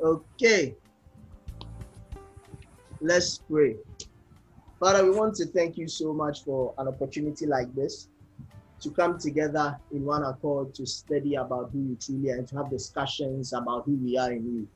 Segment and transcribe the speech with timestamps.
[0.00, 0.74] Okay.
[3.00, 3.76] Let's pray.
[4.80, 8.08] Father, we want to thank you so much for an opportunity like this
[8.80, 12.56] to come together in one accord to study about who you truly are and to
[12.56, 14.68] have discussions about who we are in you.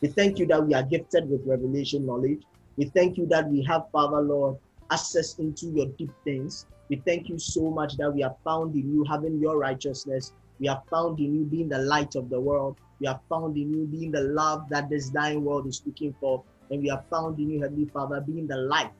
[0.00, 2.42] We thank you that we are gifted with revelation knowledge.
[2.76, 4.56] We thank you that we have, Father Lord,
[4.90, 6.66] access into your deep things.
[6.88, 10.32] We thank you so much that we are found in you having your righteousness.
[10.60, 12.76] We are found in you being the light of the world.
[13.00, 16.44] We are found in you being the love that this dying world is looking for.
[16.70, 18.90] And we are found in you, Heavenly Father, being the life.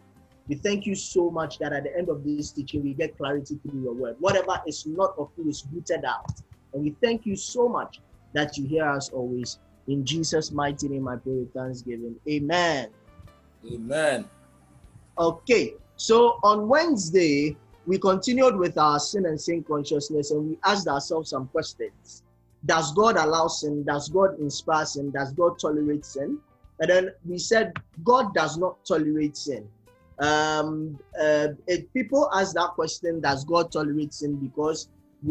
[0.48, 3.58] We thank you so much that at the end of this teaching, we get clarity
[3.62, 4.16] through your word.
[4.20, 6.30] Whatever is not of you is rooted out.
[6.72, 8.00] And we thank you so much
[8.32, 9.58] that you hear us always.
[9.88, 12.16] In Jesus' mighty name, I pray with thanksgiving.
[12.28, 12.88] Amen.
[13.72, 14.28] Amen.
[15.18, 17.56] Okay, so on Wednesday,
[17.86, 22.22] we continued with our sin and sin consciousness and we asked ourselves some questions.
[22.64, 23.84] Does God allow sin?
[23.84, 25.10] Does God inspire sin?
[25.10, 26.38] Does God tolerate sin?
[26.80, 27.72] And then we said
[28.04, 29.68] God does not tolerate sin.
[30.18, 34.36] Um, uh, if people ask that question, does God tolerate sin?
[34.36, 34.88] Because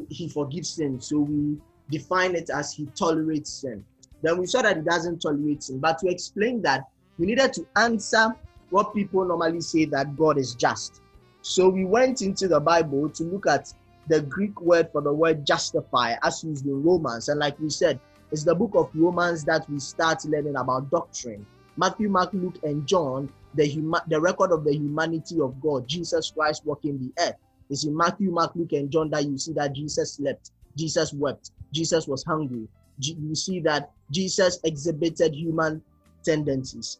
[0.09, 0.99] he forgives sin.
[1.01, 1.57] So we
[1.89, 3.83] define it as he tolerates sin.
[4.21, 5.79] Then we saw that he doesn't tolerate sin.
[5.79, 6.83] But to explain that,
[7.17, 8.35] we needed to answer
[8.69, 11.01] what people normally say that God is just.
[11.41, 13.71] So we went into the Bible to look at
[14.07, 17.29] the Greek word for the word justify as used in Romans.
[17.29, 17.99] And like we said,
[18.31, 21.45] it's the book of Romans that we start learning about doctrine.
[21.77, 26.63] Matthew, Mark, Luke, and John, the, the record of the humanity of God, Jesus Christ
[26.65, 27.35] walking the earth.
[27.69, 31.51] It's in Matthew, Mark, Luke, and John that you see that Jesus slept, Jesus wept,
[31.73, 32.67] Jesus was hungry.
[32.99, 35.81] You see that Jesus exhibited human
[36.23, 36.99] tendencies.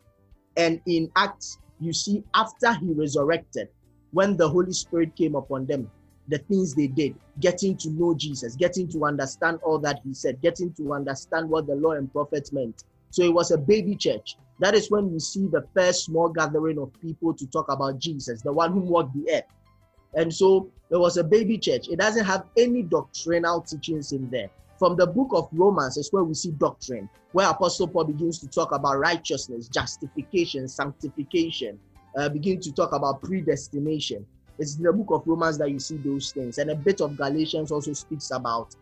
[0.57, 3.69] And in Acts, you see after he resurrected,
[4.11, 5.89] when the Holy Spirit came upon them,
[6.27, 10.41] the things they did, getting to know Jesus, getting to understand all that he said,
[10.41, 12.83] getting to understand what the law and prophets meant.
[13.15, 14.35] So it was a baby church.
[14.59, 18.41] That is when we see the first small gathering of people to talk about Jesus,
[18.41, 19.45] the one who walked the earth.
[20.15, 21.87] And so there was a baby church.
[21.87, 24.49] It doesn't have any doctrinal teachings in there.
[24.77, 28.49] From the book of Romans is where we see doctrine, where Apostle Paul begins to
[28.49, 31.79] talk about righteousness, justification, sanctification,
[32.17, 34.25] uh, begin to talk about predestination.
[34.59, 36.57] It's in the book of Romans that you see those things.
[36.57, 38.75] And a bit of Galatians also speaks about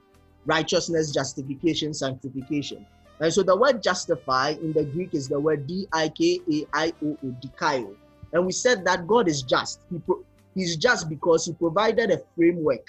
[0.47, 2.83] righteousness, justification, sanctification.
[3.19, 6.65] And so the word justify in the Greek is the word D I K A
[6.73, 7.95] I O O, dikaio.
[8.33, 9.81] And we said that God is just.
[9.91, 10.23] He pro-
[10.55, 12.87] he's just because he provided a framework,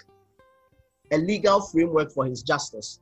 [1.12, 3.00] a legal framework for his justice.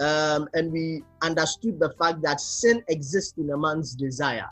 [0.00, 4.48] Um, and we understood the fact that sin exists in a man's desire,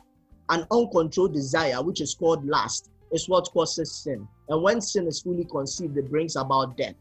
[0.50, 4.28] an uncontrolled desire, which is called lust, is what causes sin.
[4.48, 6.94] And when sin is fully conceived, it brings about death.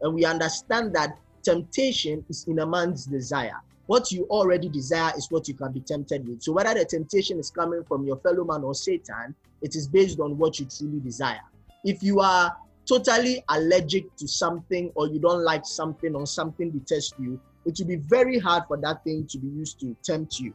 [0.00, 3.60] And we understand that temptation is in a man's desire.
[3.86, 6.42] What you already desire is what you can be tempted with.
[6.42, 10.20] So whether the temptation is coming from your fellow man or Satan, it is based
[10.20, 11.40] on what you truly desire.
[11.84, 12.56] If you are
[12.86, 17.86] totally allergic to something or you don't like something or something detests you, it will
[17.86, 20.52] be very hard for that thing to be used to tempt you.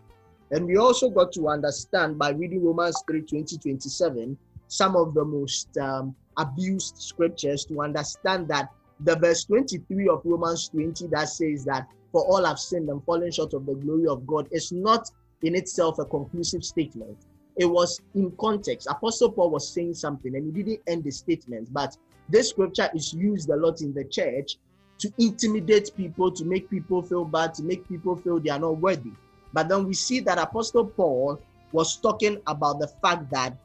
[0.51, 4.37] And we also got to understand by reading Romans 3 20, 27
[4.69, 8.69] some of the most um, abused scriptures to understand that
[9.01, 13.31] the verse 23 of Romans 20 that says that for all have sinned and fallen
[13.31, 15.09] short of the glory of God is not
[15.41, 17.17] in itself a conclusive statement.
[17.57, 18.87] It was in context.
[18.89, 21.97] Apostle Paul was saying something and he didn't end the statement, but
[22.29, 24.57] this scripture is used a lot in the church
[24.99, 28.77] to intimidate people, to make people feel bad, to make people feel they are not
[28.77, 29.11] worthy.
[29.53, 31.39] But then we see that Apostle Paul
[31.71, 33.55] was talking about the fact that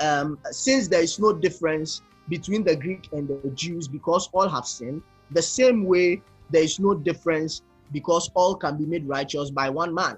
[0.00, 4.66] um, since there is no difference between the Greek and the Jews because all have
[4.66, 7.62] sinned, the same way there is no difference
[7.92, 10.16] because all can be made righteous by one man.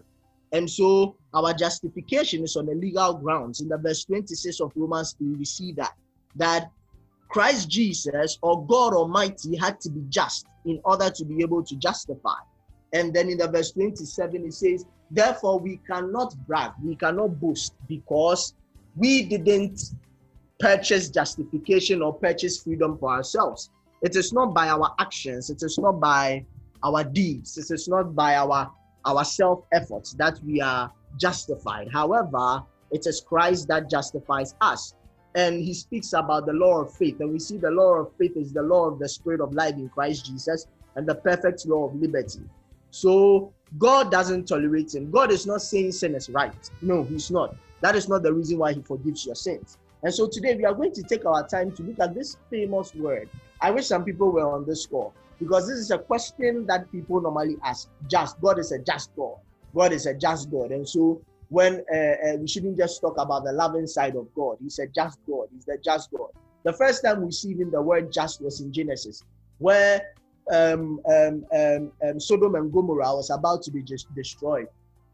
[0.53, 3.61] And so our justification is on the legal grounds.
[3.61, 5.95] In the verse 26 of Romans 3, we see that
[6.37, 6.71] that
[7.29, 11.77] Christ Jesus or God Almighty had to be just in order to be able to
[11.77, 12.39] justify.
[12.93, 17.75] And then in the verse 27, it says, Therefore, we cannot brag, we cannot boast
[17.89, 18.55] because
[18.97, 19.81] we didn't
[20.59, 23.71] purchase justification or purchase freedom for ourselves.
[24.03, 26.47] It is not by our actions, it is not by
[26.85, 28.73] our deeds, it is not by our,
[29.05, 31.89] our self efforts that we are justified.
[31.93, 34.95] However, it is Christ that justifies us.
[35.37, 37.21] and he speaks about the law of faith.
[37.21, 39.77] And we see the law of faith is the law of the spirit of life
[39.77, 40.67] in Christ Jesus
[40.97, 42.41] and the perfect law of liberty.
[42.91, 45.11] So God doesn't tolerate sin.
[45.11, 46.55] God is not saying sin is right.
[46.83, 47.57] No, He's not.
[47.83, 49.79] That is not the reason why He forgives your sins.
[50.05, 52.93] And so today we are going to take our time to look at this famous
[52.95, 53.31] word.
[53.61, 57.21] I wish some people were on this call because this is a question that people
[57.21, 57.89] normally ask.
[58.11, 59.35] Just God is a just God.
[59.75, 60.71] God is a just God.
[60.71, 64.57] And so when uh, uh, we shouldn't just talk about the loving side of God.
[64.63, 65.47] He's a just God.
[65.53, 66.29] He's the just God.
[66.65, 69.25] The first time we see even the word just was in Genesis,
[69.59, 70.01] where
[70.53, 74.67] um, um, um, um Sodom and Gomorrah was about to be just destroyed.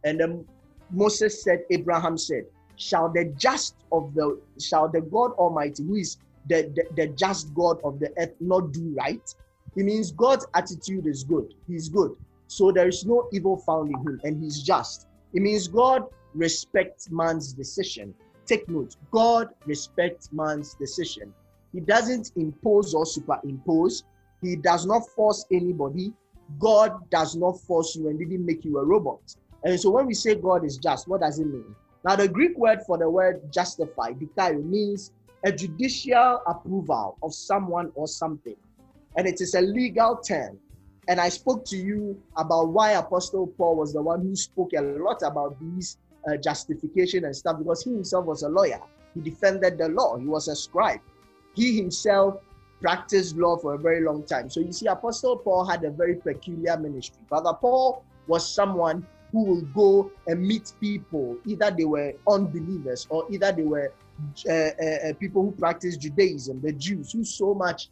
[0.04, 0.44] And then
[0.92, 2.44] Moses said, Abraham said,
[2.76, 7.54] Shall the just of the, shall the God Almighty, who is the, the, the just
[7.54, 9.34] God of the earth, not do right?
[9.76, 11.52] It means God's attitude is good.
[11.66, 12.16] He's good.
[12.46, 15.06] So there is no evil found in him, and he's just.
[15.34, 16.04] It means God
[16.34, 18.14] respects man's decision.
[18.46, 21.34] Take note, God respects man's decision.
[21.72, 24.04] He doesn't impose or superimpose.
[24.40, 26.12] He does not force anybody.
[26.58, 29.20] God does not force you and didn't make you a robot.
[29.64, 31.74] And so when we say God is just, what does it mean?
[32.04, 35.10] Now, the Greek word for the word justify, dikaio, means
[35.44, 38.56] a judicial approval of someone or something.
[39.16, 40.58] And it is a legal term.
[41.08, 44.82] And I spoke to you about why Apostle Paul was the one who spoke a
[44.82, 45.98] lot about these
[46.28, 48.80] uh, justification and stuff because he himself was a lawyer.
[49.14, 50.16] He defended the law.
[50.18, 51.00] He was a scribe.
[51.54, 52.40] He himself
[52.80, 54.50] practiced law for a very long time.
[54.50, 57.22] So you see, Apostle Paul had a very peculiar ministry.
[57.30, 63.26] Father Paul was someone who would go and meet people, either they were unbelievers or
[63.30, 63.92] either they were
[64.48, 67.90] uh, uh, uh, people who practiced Judaism, the Jews who so much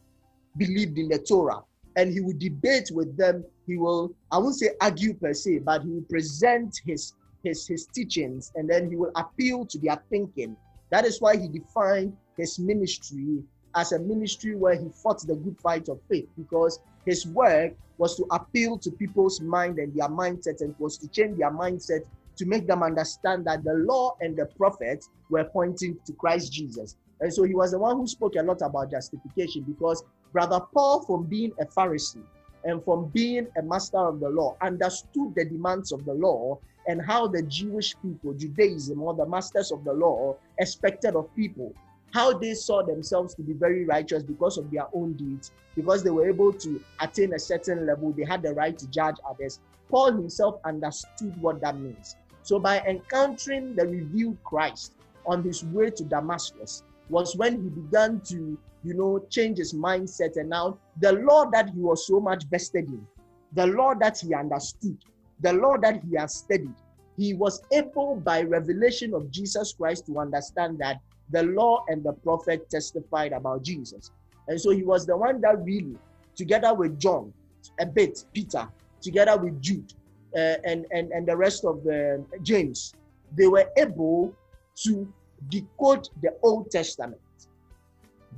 [0.57, 1.63] believed in the Torah.
[1.97, 3.45] And he would debate with them.
[3.67, 7.87] He will, I won't say argue per se, but he will present his his, his
[7.87, 10.57] teachings and then he will appeal to their thinking.
[10.91, 13.45] That is why he defined his ministry
[13.77, 18.17] as a ministry where he fought the good fight of faith because his work was
[18.17, 22.01] to appeal to people's mind and their mindset and was to change their mindset
[22.37, 26.97] to make them understand that the law and the prophets were pointing to Christ Jesus.
[27.21, 30.03] And so he was the one who spoke a lot about justification because
[30.33, 32.25] Brother Paul, from being a Pharisee
[32.65, 37.01] and from being a master of the law, understood the demands of the law and
[37.01, 41.73] how the Jewish people, Judaism, or the masters of the law, expected of people,
[42.13, 46.11] how they saw themselves to be very righteous because of their own deeds, because they
[46.11, 49.61] were able to attain a certain level, they had the right to judge others.
[49.91, 52.17] Paul himself understood what that means.
[52.45, 54.93] So, by encountering the revealed Christ
[55.25, 60.37] on his way to Damascus, was when he began to, you know, change his mindset.
[60.37, 63.07] And now, the law that he was so much vested in,
[63.55, 64.99] the law that he understood,
[65.41, 66.75] the law that he has studied,
[67.17, 71.01] he was able by revelation of Jesus Christ to understand that
[71.31, 74.11] the law and the prophet testified about Jesus.
[74.49, 75.97] And so he was the one that really,
[76.37, 77.33] together with John,
[77.81, 78.69] a bit, Peter,
[79.01, 79.95] together with Jude,
[80.37, 82.95] uh, and, and, and the rest of the James,
[83.37, 84.35] they were able
[84.77, 85.13] to
[85.49, 87.21] decode the Old Testament.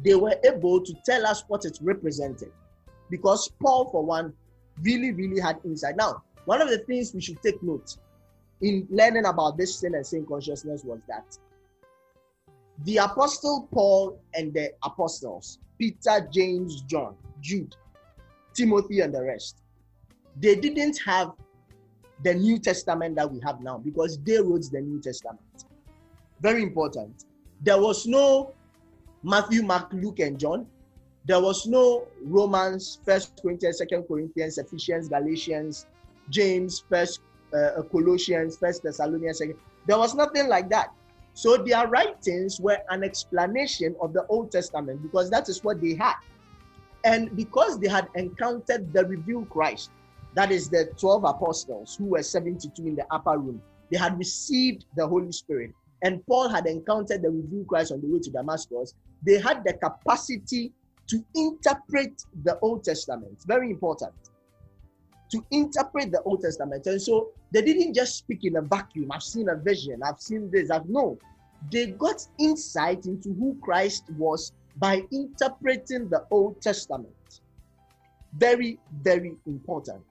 [0.05, 2.53] They were able to tell us what it represented.
[3.11, 4.33] Because Paul, for one,
[4.83, 5.97] really, really had insight.
[5.97, 7.97] Now, one of the things we should take note
[8.61, 11.39] in learning about this sin and sin consciousness was that
[12.85, 17.75] the apostle Paul and the apostles, Peter, James, John, Jude,
[18.55, 19.63] Timothy, and the rest,
[20.39, 21.33] they didn't have
[22.23, 25.41] the New Testament that we have now because they wrote the New Testament.
[26.41, 27.25] Very important.
[27.63, 28.53] There was no
[29.23, 30.67] Matthew, Mark, Luke, and John.
[31.25, 35.87] There was no Romans, First Corinthians, Second Corinthians, Ephesians, Galatians,
[36.31, 37.21] James, First
[37.53, 39.41] uh, Colossians, First Thessalonians.
[39.87, 40.93] There was nothing like that.
[41.35, 45.95] So their writings were an explanation of the Old Testament because that is what they
[45.95, 46.15] had.
[47.05, 49.91] And because they had encountered the revealed Christ,
[50.37, 54.85] that is the 12 apostles who were 72 in the upper room, they had received
[54.95, 55.73] the Holy Spirit.
[56.03, 58.93] And Paul had encountered the revealed Christ on the way to Damascus.
[59.25, 60.73] They had the capacity
[61.09, 63.45] to interpret the Old Testament.
[63.47, 64.13] Very important
[65.31, 66.87] to interpret the Old Testament.
[66.87, 69.11] And so they didn't just speak in a vacuum.
[69.13, 71.19] I've seen a vision, I've seen this, I've no.
[71.73, 77.16] They got insight into who Christ was by interpreting the Old Testament.
[78.39, 80.03] Very, very important.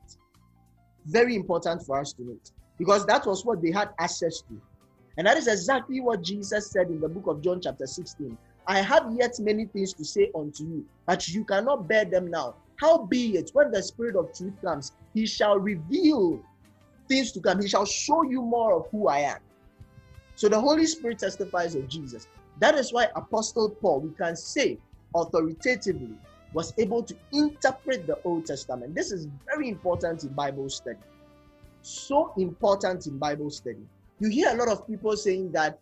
[1.05, 4.62] Very important for us to note because that was what they had access to.
[5.17, 8.38] And that is exactly what Jesus said in the book of John, chapter 16.
[8.67, 12.55] I have yet many things to say unto you, but you cannot bear them now.
[12.77, 16.41] How be it when the Spirit of truth comes, he shall reveal
[17.08, 17.62] things to come.
[17.62, 19.38] He shall show you more of who I am.
[20.36, 22.27] So the Holy Spirit testifies of Jesus.
[22.60, 24.79] That is why Apostle Paul, we can say
[25.15, 26.15] authoritatively,
[26.56, 28.96] was able to interpret the Old Testament.
[28.96, 30.98] This is very important in Bible study.
[31.82, 33.86] So important in Bible study.
[34.20, 35.80] You hear a lot of people saying that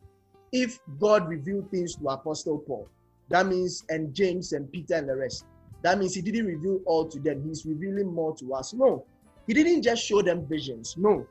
[0.51, 2.89] if God revealed things to Apostle Paul,
[3.30, 5.46] that means, and James and Peter and the rest,
[5.84, 7.44] that means he didn't reveal all to them.
[7.48, 8.74] He's revealing more to us.
[8.74, 9.06] No,
[9.46, 10.96] he didn't just show them visions.
[10.98, 11.27] No,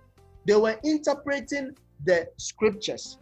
[0.47, 3.19] they were interpreting the scriptures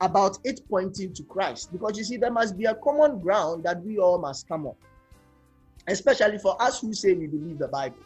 [0.00, 1.70] about it pointing to Christ.
[1.70, 4.76] Because you see, there must be a common ground that we all must come up,
[5.88, 7.98] especially for us who say we believe the Bible.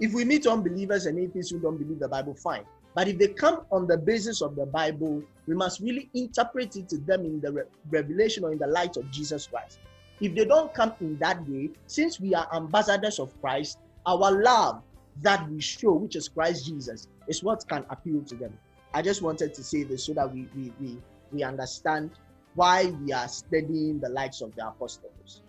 [0.00, 2.64] If we meet unbelievers and atheists who don't believe the Bible, fine.
[2.94, 6.88] But if they come on the basis of the Bible, we must really interpret it
[6.90, 9.78] to them in the re- revelation or in the light of Jesus Christ.
[10.20, 14.82] If they don't come in that way, since we are ambassadors of Christ, our love
[15.22, 18.52] that we show, which is Christ Jesus, is what can appeal to them.
[18.94, 20.98] I just wanted to say this so that we we we,
[21.32, 22.10] we understand
[22.54, 25.42] why we are studying the lives of the apostles.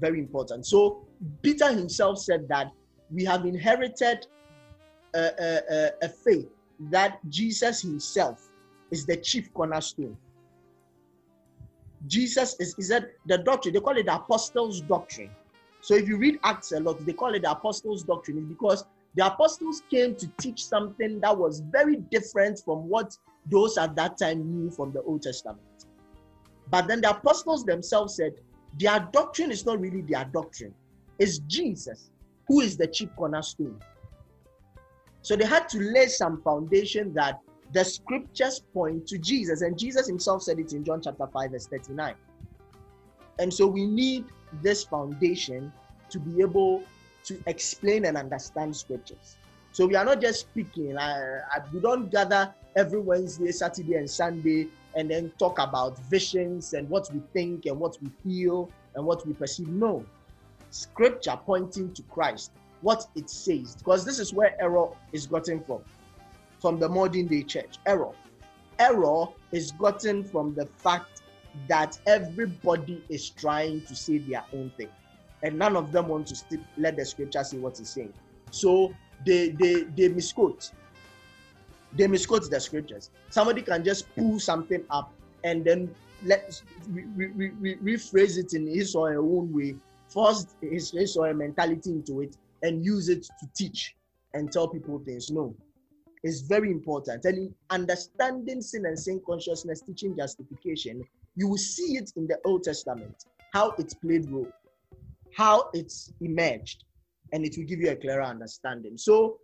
[0.00, 0.66] Very important.
[0.66, 1.06] So
[1.42, 2.72] Peter himself said that
[3.10, 4.26] we have inherited
[5.14, 6.48] a, a, a faith
[6.90, 8.50] that Jesus himself
[8.90, 10.16] is the chief cornerstone.
[12.06, 15.30] Jesus is, is that the doctrine, they call it the apostles' doctrine.
[15.80, 18.84] So if you read Acts a lot, they call it the apostles' doctrine, because
[19.14, 24.18] the apostles came to teach something that was very different from what those at that
[24.18, 25.60] time knew from the Old Testament.
[26.70, 28.32] But then the apostles themselves said,
[28.78, 30.74] their doctrine is not really their doctrine,
[31.18, 32.10] it's Jesus
[32.48, 33.78] who is the chief cornerstone.
[35.22, 37.40] So they had to lay some foundation that
[37.72, 39.62] the scriptures point to Jesus.
[39.62, 42.14] And Jesus himself said it in John chapter 5, verse 39.
[43.38, 44.26] And so we need
[44.62, 45.72] this foundation
[46.10, 46.82] to be able
[47.24, 49.36] to explain and understand scriptures.
[49.72, 50.96] So we are not just speaking.
[50.96, 51.40] Uh,
[51.72, 57.08] we don't gather every Wednesday, Saturday, and Sunday and then talk about visions and what
[57.12, 59.68] we think and what we feel and what we perceive.
[59.68, 60.04] No.
[60.70, 65.80] Scripture pointing to Christ what it says, because this is where error is gotten from,
[66.60, 67.76] from the modern day church.
[67.86, 68.12] Error.
[68.78, 71.22] Error is gotten from the fact
[71.68, 74.90] that everybody is trying to say their own thing,
[75.42, 78.12] and none of them want to st- let the scripture say what it's saying.
[78.50, 78.92] So
[79.24, 80.70] they they they misquote.
[81.96, 83.10] They misquote the scriptures.
[83.30, 85.12] Somebody can just pull something up
[85.44, 89.76] and then let re- re- re- rephrase it in his or her own way,
[90.08, 93.94] force his, his or her mentality into it, and use it to teach
[94.32, 95.30] and tell people things.
[95.30, 95.54] No,
[96.22, 97.24] it's very important.
[97.26, 101.04] And in understanding sin and sin consciousness, teaching justification,
[101.36, 104.48] you will see it in the Old Testament, how it played role,
[105.36, 106.84] how it's emerged,
[107.32, 108.96] and it will give you a clearer understanding.
[108.96, 109.38] So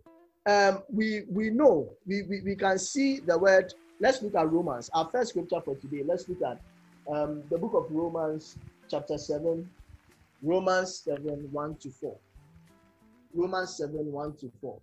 [0.45, 3.73] um, we we know we, we we can see the word.
[3.99, 4.89] Let's look at Romans.
[4.93, 6.03] Our first scripture for today.
[6.03, 6.59] Let's look at
[7.13, 8.57] um, the book of Romans,
[8.89, 9.69] chapter seven,
[10.41, 12.17] Romans seven one to four.
[13.33, 14.77] Romans 7 1 to 4.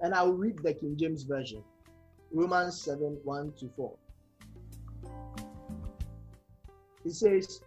[0.00, 1.62] And I will read the King James Version.
[2.32, 3.92] Romans 7 1 to 4.
[7.06, 7.60] It says,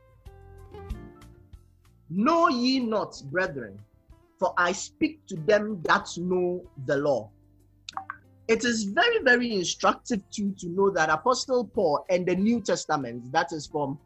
[2.10, 3.78] Know ye not, brethren,
[4.40, 7.30] for I speak to them that know the law.
[8.48, 13.32] It is very, very instructive too to know that Apostle Paul and the New Testament,
[13.32, 14.00] that is from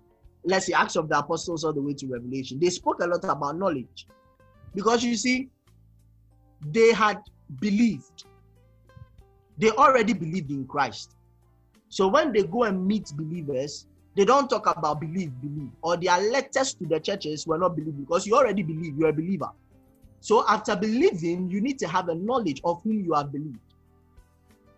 [0.44, 3.24] let's say Acts of the Apostles all the way to Revelation, they spoke a lot
[3.24, 4.08] about knowledge.
[4.74, 5.50] Because you see,
[6.68, 7.20] they had
[7.60, 8.26] believed.
[9.58, 11.16] They already believed in Christ.
[11.90, 13.86] So when they go and meet believers,
[14.16, 17.98] they don't talk about believe, believe, or their letters to the churches were not believe
[17.98, 19.50] because you already believe, you're a believer.
[20.22, 23.60] So after believing, you need to have a knowledge of whom you have believed.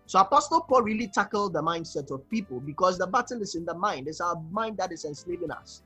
[0.06, 3.74] So Apostle Paul really tackled the mindset of people because the battle is in the
[3.74, 4.08] mind.
[4.08, 5.82] It's our mind that is enslaving us.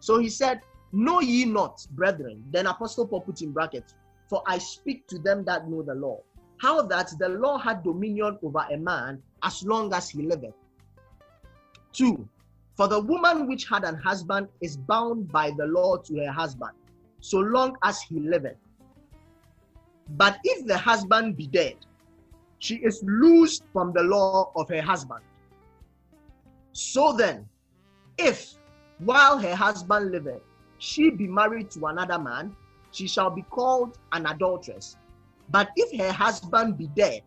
[0.00, 0.60] So he said,
[0.92, 2.44] Know ye not, brethren.
[2.50, 3.94] Then Apostle Paul put in brackets,
[4.28, 6.20] For I speak to them that know the law.
[6.60, 10.54] How that the law had dominion over a man as long as he liveth.
[11.92, 12.28] Two,
[12.76, 16.72] for the woman which had an husband is bound by the law to her husband,
[17.22, 18.58] so long as he liveth.
[20.10, 21.76] But if the husband be dead,
[22.58, 25.22] she is loosed from the law of her husband.
[26.72, 27.48] So then,
[28.18, 28.54] if
[28.98, 30.42] while her husband liveth,
[30.78, 32.54] she be married to another man,
[32.90, 34.96] she shall be called an adulteress.
[35.48, 37.22] But if her husband be dead,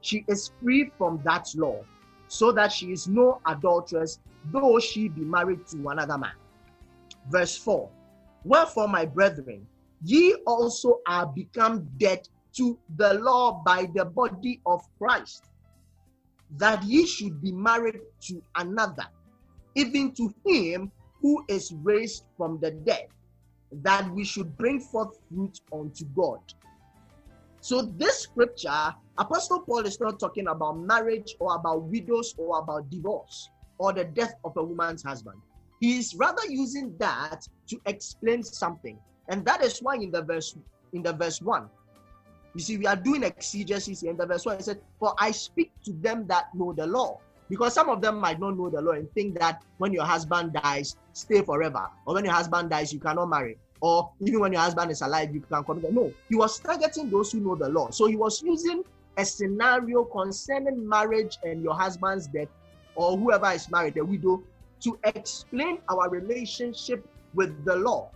[0.00, 1.84] she is free from that law,
[2.26, 4.18] so that she is no adulteress,
[4.52, 6.34] though she be married to another man.
[7.30, 7.88] Verse 4
[8.48, 9.66] Wherefore, my brethren,
[10.02, 12.26] ye also are become dead
[12.56, 15.44] to the law by the body of Christ,
[16.56, 19.04] that ye should be married to another,
[19.74, 20.90] even to him
[21.20, 23.08] who is raised from the dead,
[23.70, 26.40] that we should bring forth fruit unto God.
[27.60, 32.88] So, this scripture, Apostle Paul is not talking about marriage or about widows or about
[32.88, 35.38] divorce or the death of a woman's husband.
[35.80, 38.98] He is rather using that to explain something.
[39.28, 40.56] And that is why in the verse
[40.92, 41.68] in the verse 1,
[42.54, 44.56] you see, we are doing exegesis in the verse 1.
[44.56, 47.20] He said, For I speak to them that know the law.
[47.48, 50.52] Because some of them might not know the law and think that when your husband
[50.52, 51.88] dies, stay forever.
[52.04, 53.56] Or when your husband dies, you cannot marry.
[53.80, 55.92] Or even when your husband is alive, you can commit.
[55.92, 57.90] No, he was targeting those who know the law.
[57.90, 58.82] So he was using
[59.16, 62.48] a scenario concerning marriage and your husband's death,
[62.94, 64.42] or whoever is married, a widow,
[64.80, 68.10] to explain our relationship with the law.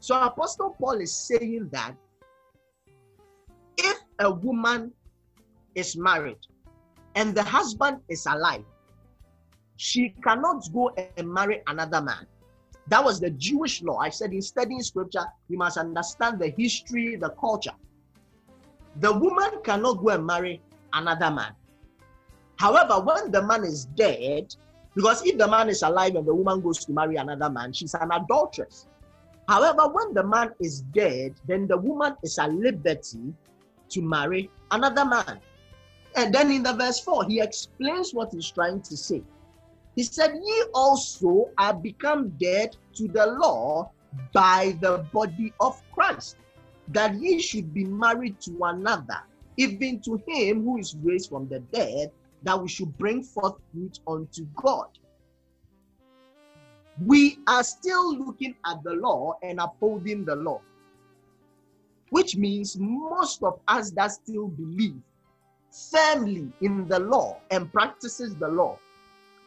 [0.00, 1.94] So Apostle Paul is saying that
[3.76, 4.92] if a woman
[5.74, 6.38] is married
[7.14, 8.64] and the husband is alive,
[9.76, 12.26] she cannot go and marry another man.
[12.88, 13.98] That was the Jewish law.
[13.98, 17.74] I said in studying scripture, we must understand the history, the culture.
[18.96, 20.60] The woman cannot go and marry
[20.92, 21.52] another man.
[22.56, 24.54] However, when the man is dead,
[24.94, 27.94] because if the man is alive and the woman goes to marry another man, she's
[27.94, 28.86] an adulteress.
[29.48, 33.34] However, when the man is dead, then the woman is at liberty
[33.90, 35.40] to marry another man.
[36.16, 39.22] And then in the verse 4, he explains what he's trying to say.
[39.96, 43.90] He said, Ye also are become dead to the law
[44.32, 46.36] by the body of Christ,
[46.88, 49.18] that ye should be married to another,
[49.56, 52.10] even to him who is raised from the dead,
[52.42, 54.86] that we should bring forth fruit unto God.
[57.02, 60.60] We are still looking at the law and upholding the law,
[62.10, 65.00] which means most of us that still believe
[65.90, 68.78] firmly in the law and practices the law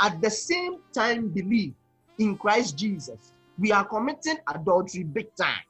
[0.01, 1.73] at the same time believe
[2.19, 5.61] in Christ Jesus, we are committing adultery big time.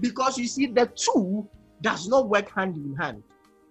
[0.00, 1.48] Because you see, the two
[1.80, 3.22] does not work hand in hand.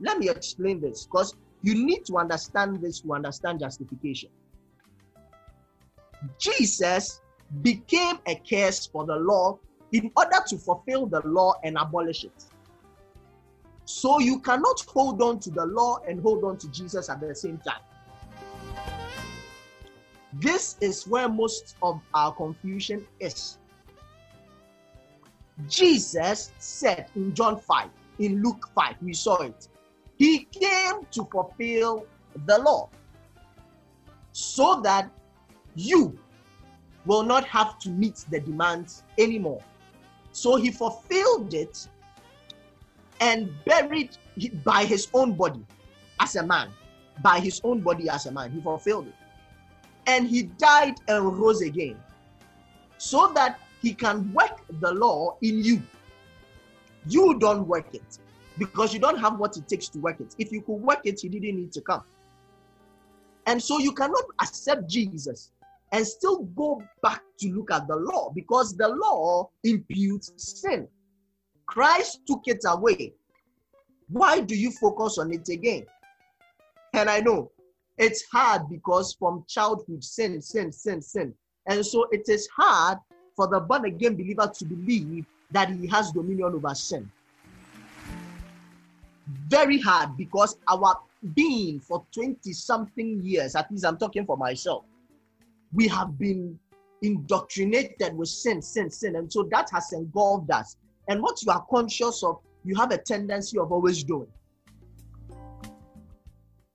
[0.02, 4.30] Let me explain this because you need to understand this to understand justification.
[6.40, 7.22] Jesus
[7.62, 9.58] became a curse for the law
[9.92, 12.46] in order to fulfill the law and abolish it.
[13.86, 17.34] So you cannot hold on to the law and hold on to Jesus at the
[17.34, 17.82] same time.
[20.34, 23.58] This is where most of our confusion is.
[25.68, 27.90] Jesus said in John 5,
[28.20, 29.68] in Luke 5, we saw it.
[30.18, 32.06] He came to fulfill
[32.46, 32.90] the law
[34.32, 35.10] so that
[35.76, 36.18] you
[37.06, 39.62] will not have to meet the demands anymore.
[40.32, 41.88] So he fulfilled it
[43.20, 44.18] and buried
[44.64, 45.66] by his own body
[46.20, 46.70] as a man,
[47.22, 48.52] by his own body as a man.
[48.52, 49.16] He fulfilled it.
[50.08, 51.98] And he died and rose again
[52.98, 55.82] so that he can work the law in you.
[57.08, 58.20] You don't work it
[58.58, 60.36] because you don't have what it takes to work it.
[60.38, 62.04] If you could work it, you didn't need to come.
[63.46, 65.52] And so you cannot accept Jesus
[65.92, 70.88] and still go back to look at the law because the law imputes sin.
[71.66, 73.14] Christ took it away.
[74.10, 75.86] Why do you focus on it again?
[76.94, 77.52] And I know
[77.98, 81.34] it's hard because from childhood, sin, sin, sin, sin.
[81.68, 82.98] And so it is hard
[83.36, 87.10] for the born again believer to believe that he has dominion over sin.
[89.48, 90.98] Very hard because our
[91.34, 94.86] being for 20 something years, at least I'm talking for myself,
[95.74, 96.60] we have been
[97.02, 99.16] indoctrinated with sin, sin, sin.
[99.16, 100.78] And so that has engulfed us.
[101.08, 104.28] And what you are conscious of, you have a tendency of always doing.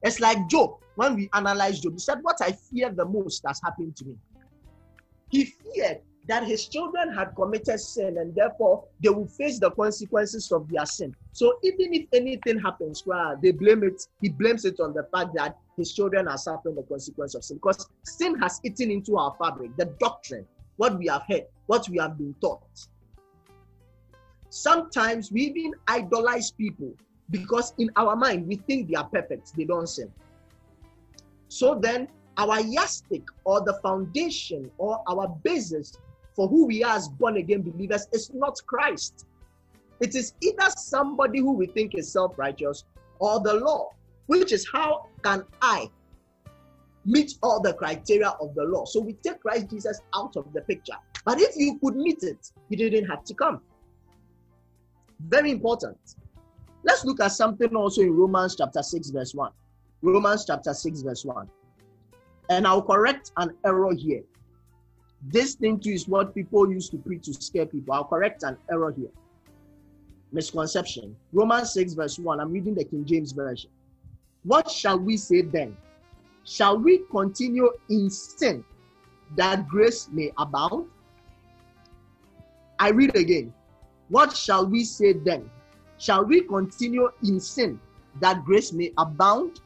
[0.02, 0.78] It's like Job.
[0.94, 4.14] When we analyze Job, he said, What I fear the most has happened to me.
[5.30, 10.52] He feared that his children had committed sin and therefore they will face the consequences
[10.52, 11.14] of their sin.
[11.32, 15.34] So even if anything happens, well, they blame it, he blames it on the fact
[15.34, 17.56] that his children are suffering the consequence of sin.
[17.56, 21.98] Because sin has eaten into our fabric, the doctrine, what we have heard, what we
[21.98, 22.62] have been taught.
[24.50, 26.92] Sometimes we even idolize people
[27.30, 30.12] because in our mind we think they are perfect, they don't sin.
[31.48, 35.92] So then our yardstick or the foundation or our basis
[36.34, 39.26] for who we are as born again believers is not Christ.
[40.00, 42.84] It is either somebody who we think is self righteous
[43.18, 43.90] or the law,
[44.26, 45.90] which is how can I
[47.04, 48.84] meet all the criteria of the law?
[48.84, 50.96] So we take Christ Jesus out of the picture.
[51.24, 53.60] But if you could meet it, he didn't have to come.
[55.20, 55.98] Very important.
[56.84, 59.52] Let's look at something also in Romans chapter 6, verse 1.
[60.02, 61.48] Romans chapter 6, verse 1.
[62.50, 64.22] And I'll correct an error here.
[65.22, 67.94] This thing too is what people used to preach to scare people.
[67.94, 69.10] I'll correct an error here.
[70.32, 71.14] Misconception.
[71.32, 72.40] Romans 6, verse 1.
[72.40, 73.70] I'm reading the King James Version.
[74.44, 75.76] What shall we say then?
[76.44, 78.64] Shall we continue in sin
[79.36, 80.86] that grace may abound?
[82.80, 83.52] I read again.
[84.08, 85.48] What shall we say then?
[85.98, 87.78] Shall we continue in sin
[88.20, 89.60] that grace may abound?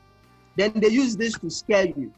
[0.57, 2.13] Then they use this to scare you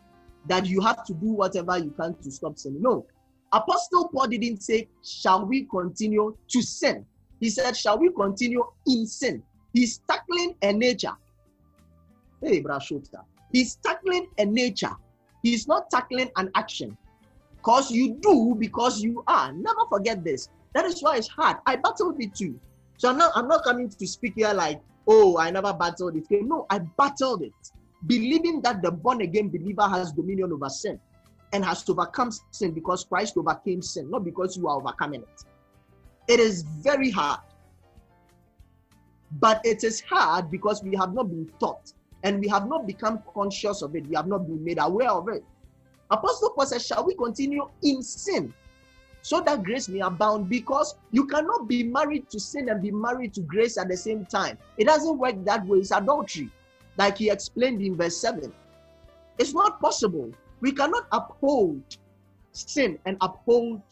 [0.47, 2.77] that you have to do whatever you can to stop sin.
[2.81, 3.07] No.
[3.53, 7.07] Apostle Paul didn't say, Shall we continue to sin?
[7.41, 9.43] He said, Shall we continue in sin?
[9.73, 11.17] He's tackling a nature.
[12.43, 13.25] Hey, Brashota.
[13.53, 14.95] He's tackling a nature.
[15.43, 16.97] He's not tackling an action.
[17.57, 19.53] Because you do because you are.
[19.53, 20.49] Never forget this.
[20.75, 21.57] That is why it's hard.
[21.67, 22.59] I battled it too.
[22.99, 26.25] So I'm not I'm not coming to speak here like, oh, I never battled it.
[26.31, 27.53] No, I battled it.
[28.07, 31.01] Believing that the born again believer has dominion over sin
[31.53, 35.45] and has to overcome sin because Christ overcame sin, not because you are overcoming it.
[36.29, 37.41] It is very hard.
[39.41, 43.23] But it is hard because we have not been taught and we have not become
[43.35, 44.07] conscious of it.
[44.07, 45.45] We have not been made aware of it.
[46.11, 48.53] Apostle Paul says, Shall we continue in sin
[49.21, 50.49] so that grace may abound?
[50.49, 54.25] Because you cannot be married to sin and be married to grace at the same
[54.25, 54.57] time.
[54.79, 55.79] It doesn't work that way.
[55.79, 56.51] It's adultery,
[56.97, 58.53] like he explained in verse 7.
[59.39, 60.33] It's not possible.
[60.61, 61.83] We cannot uphold
[62.53, 63.83] sin and uphold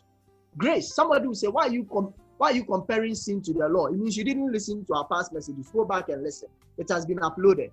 [0.56, 0.94] grace.
[0.94, 3.86] Somebody will say, Why are you com- why are you comparing sin to the law?
[3.86, 5.70] It means you didn't listen to our past messages.
[5.70, 6.48] Go back and listen.
[6.76, 7.70] It has been uploaded.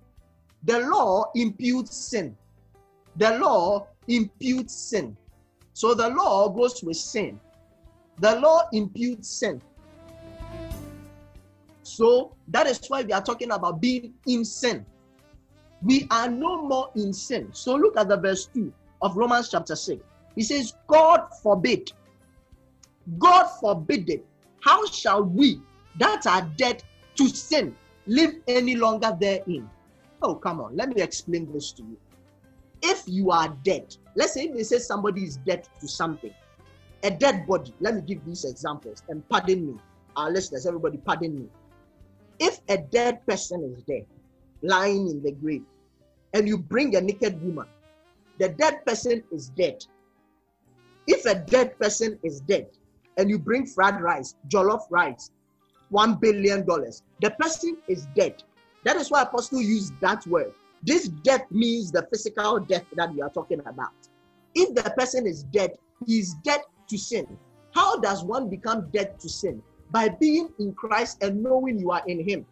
[0.62, 2.34] The law imputes sin.
[3.16, 5.16] The law imputes sin.
[5.74, 7.38] So the law goes with sin.
[8.18, 9.60] The law imputes sin.
[11.82, 14.86] So that is why we are talking about being in sin.
[15.82, 17.48] We are no more in sin.
[17.52, 18.72] So look at the verse 2
[19.04, 20.02] of Romans chapter 6.
[20.34, 21.92] He says, God forbid.
[23.18, 24.26] God forbid it.
[24.62, 25.60] How shall we
[25.98, 26.82] that are dead
[27.16, 29.68] to sin live any longer therein?
[30.22, 30.74] Oh, come on.
[30.74, 31.98] Let me explain this to you.
[32.82, 36.32] If you are dead, let's say they say somebody is dead to something,
[37.02, 37.74] a dead body.
[37.80, 39.74] Let me give these examples and pardon me.
[40.16, 41.46] Our listeners, everybody, pardon me.
[42.38, 44.06] If a dead person is there,
[44.62, 45.64] lying in the grave,
[46.32, 47.66] and you bring a naked woman,
[48.38, 49.84] the dead person is dead.
[51.06, 52.68] If a dead person is dead,
[53.16, 55.30] and you bring fried rice, jollof rice,
[55.90, 58.42] one billion dollars, the person is dead.
[58.84, 60.52] That is why Apostle used that word.
[60.82, 63.92] This death means the physical death that we are talking about.
[64.54, 65.72] If the person is dead,
[66.06, 67.38] he is dead to sin.
[67.74, 69.62] How does one become dead to sin?
[69.90, 72.46] By being in Christ and knowing you are in Him.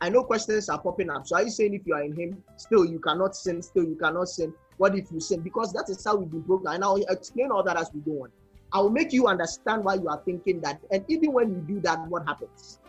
[0.00, 1.26] I know questions are popping up.
[1.26, 3.96] So are you saying if you are in Him, still you cannot sin, still you
[3.96, 4.52] cannot sin?
[4.78, 5.40] What if you sin?
[5.40, 6.68] Because that is how we've been broken.
[6.68, 8.32] And I'll explain all that as we go on.
[8.72, 10.80] I will make you understand why you are thinking that.
[10.90, 12.80] And even when you do that, what happens?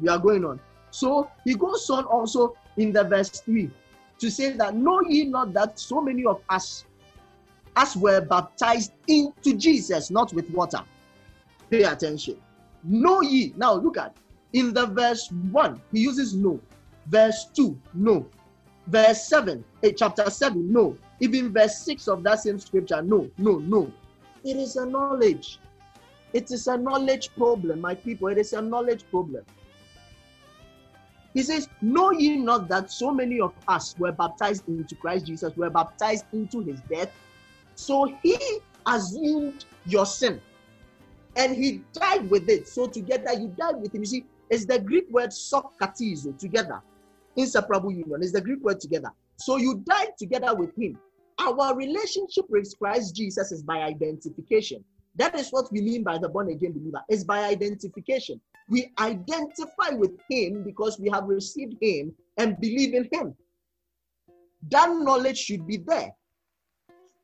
[0.00, 0.58] We are going on.
[0.90, 3.70] So he goes on also in the verse 3
[4.18, 6.84] to say that know ye not that so many of us
[7.76, 10.80] as were baptized into Jesus, not with water.
[11.70, 12.36] Pay attention.
[12.84, 13.54] Know ye.
[13.56, 14.14] Now look at
[14.52, 16.60] in the verse 1, he uses no.
[17.06, 18.26] Verse 2, no.
[18.86, 20.96] Verse 7, eh, chapter 7, no.
[21.20, 23.92] Even verse 6 of that same scripture, no, no, no.
[24.44, 25.58] It is a knowledge.
[26.32, 28.28] It is a knowledge problem, my people.
[28.28, 29.44] It is a knowledge problem.
[31.34, 35.56] He says, Know ye not that so many of us were baptized into Christ Jesus,
[35.56, 37.10] were baptized into his death?
[37.74, 38.38] So he
[38.86, 40.40] assumed your sin
[41.36, 42.68] and he died with it.
[42.68, 44.02] So together you died with him.
[44.02, 46.80] You see, it's the Greek word sokatizo, together.
[47.36, 48.22] Inseparable union.
[48.22, 49.10] It's the Greek word together.
[49.36, 50.98] So you died together with him.
[51.38, 54.84] Our relationship with Christ Jesus is by identification.
[55.16, 57.02] That is what we mean by the born again believer.
[57.08, 58.40] It's by identification.
[58.68, 63.34] We identify with Him because we have received Him and believe in Him.
[64.70, 66.14] That knowledge should be there.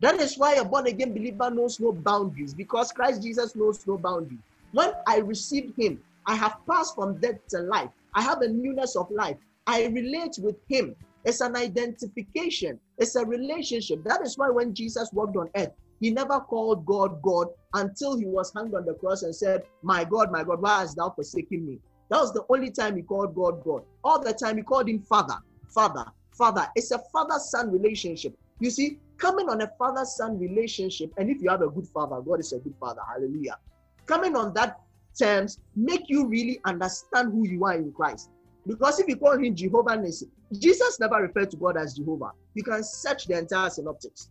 [0.01, 3.97] That is why a born again believer knows no boundaries because Christ Jesus knows no
[3.97, 4.41] boundaries.
[4.73, 7.91] When I received Him, I have passed from death to life.
[8.15, 9.37] I have a newness of life.
[9.67, 10.95] I relate with Him.
[11.29, 14.03] It's an identification, it's a relationship.
[14.03, 18.25] That is why when Jesus walked on earth, he never called God God until he
[18.25, 21.67] was hung on the cross and said, My God, my God, why hast thou forsaken
[21.67, 21.81] me?
[22.09, 23.83] That was the only time he called God God.
[24.05, 25.37] All the time he called him Father,
[25.75, 26.67] Father, Father.
[26.75, 28.35] It's a father son relationship.
[28.61, 32.23] You see, coming on a father son relationship, and if you have a good father,
[32.23, 33.03] God is a good father.
[33.07, 33.59] Hallelujah.
[34.07, 34.79] Coming on that
[35.21, 38.31] terms make you really understand who you are in Christ.
[38.69, 42.33] Because if you call him Jehovah Nissi, Jesus never referred to God as Jehovah.
[42.55, 44.29] You can search the entire synoptics.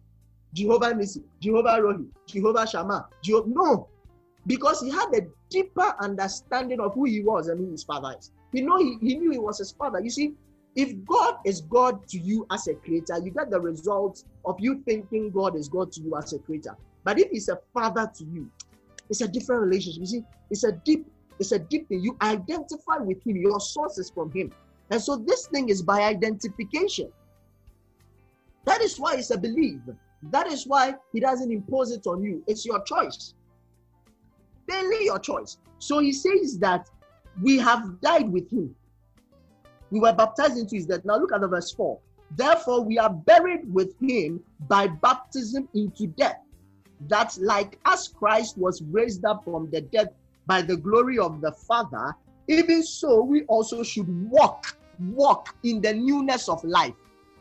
[0.54, 3.08] Jehovah Nissi, Jehovah Rohi, Jehovah Shammah.
[3.26, 3.90] Jeho- no,
[4.46, 8.32] because he had a deeper understanding of who he was and who his father is.
[8.54, 10.00] He know he, he knew he was his father.
[10.00, 10.34] You see,
[10.76, 14.84] if God is God to you as a creator, you get the result of you
[14.86, 16.78] thinking God is God to you as a creator.
[17.04, 18.50] But if he's a father to you,
[19.10, 20.02] it's a different relationship.
[20.02, 21.08] You see, it's a deep,
[21.40, 22.02] it's a deep thing.
[22.02, 24.52] You identify with him, your source is from him.
[24.90, 27.12] And so this thing is by identification.
[28.66, 29.80] That is why it's a belief.
[30.24, 32.44] That is why he doesn't impose it on you.
[32.48, 33.34] It's your choice.
[34.68, 35.58] Daily your choice.
[35.80, 36.90] So he says that
[37.42, 38.76] we have died with him.
[39.90, 41.06] We were baptized into his death.
[41.06, 42.00] Now look at the verse 4.
[42.36, 46.42] Therefore, we are buried with him by baptism into death,
[47.08, 50.10] that like as Christ was raised up from the dead
[50.48, 52.16] by the glory of the Father,
[52.48, 54.66] even so we also should walk,
[55.00, 56.94] walk in the newness of life.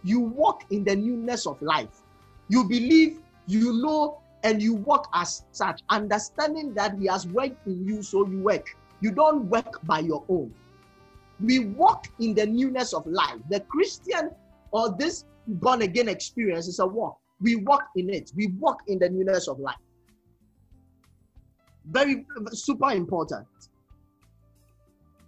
[0.03, 2.03] You walk in the newness of life.
[2.49, 7.87] You believe, you know, and you walk as such, understanding that He has worked in
[7.87, 8.67] you, so you work.
[9.01, 10.53] You don't work by your own.
[11.41, 13.37] We walk in the newness of life.
[13.51, 14.31] The Christian
[14.71, 17.19] or this born again experience is a walk.
[17.41, 18.33] We walk in it.
[18.35, 19.77] We walk in the newness of life.
[21.91, 23.47] Very super important.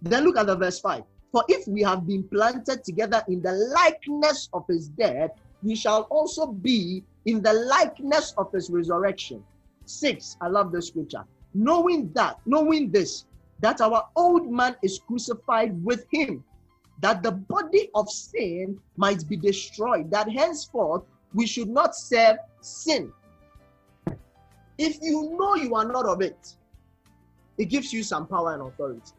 [0.01, 1.03] Then look at the verse 5.
[1.31, 6.03] For if we have been planted together in the likeness of his death, we shall
[6.03, 9.43] also be in the likeness of his resurrection.
[9.85, 11.23] Six, I love the scripture.
[11.53, 13.25] Knowing that, knowing this,
[13.59, 16.43] that our old man is crucified with him,
[17.01, 23.11] that the body of sin might be destroyed, that henceforth we should not serve sin.
[24.79, 26.55] If you know you are not of it,
[27.57, 29.11] it gives you some power and authority.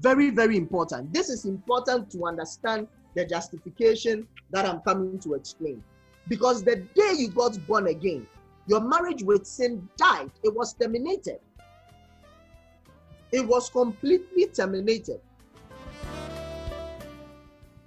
[0.00, 1.14] Very, very important.
[1.14, 5.82] This is important to understand the justification that I'm coming to explain.
[6.28, 8.26] Because the day you got born again,
[8.66, 11.40] your marriage with sin died, it was terminated.
[13.32, 15.22] It was completely terminated.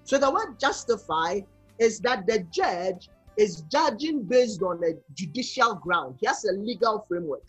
[0.06, 1.42] So the word justify
[1.78, 6.18] is that the judge is judging based on a judicial ground.
[6.20, 7.44] He has a legal framework.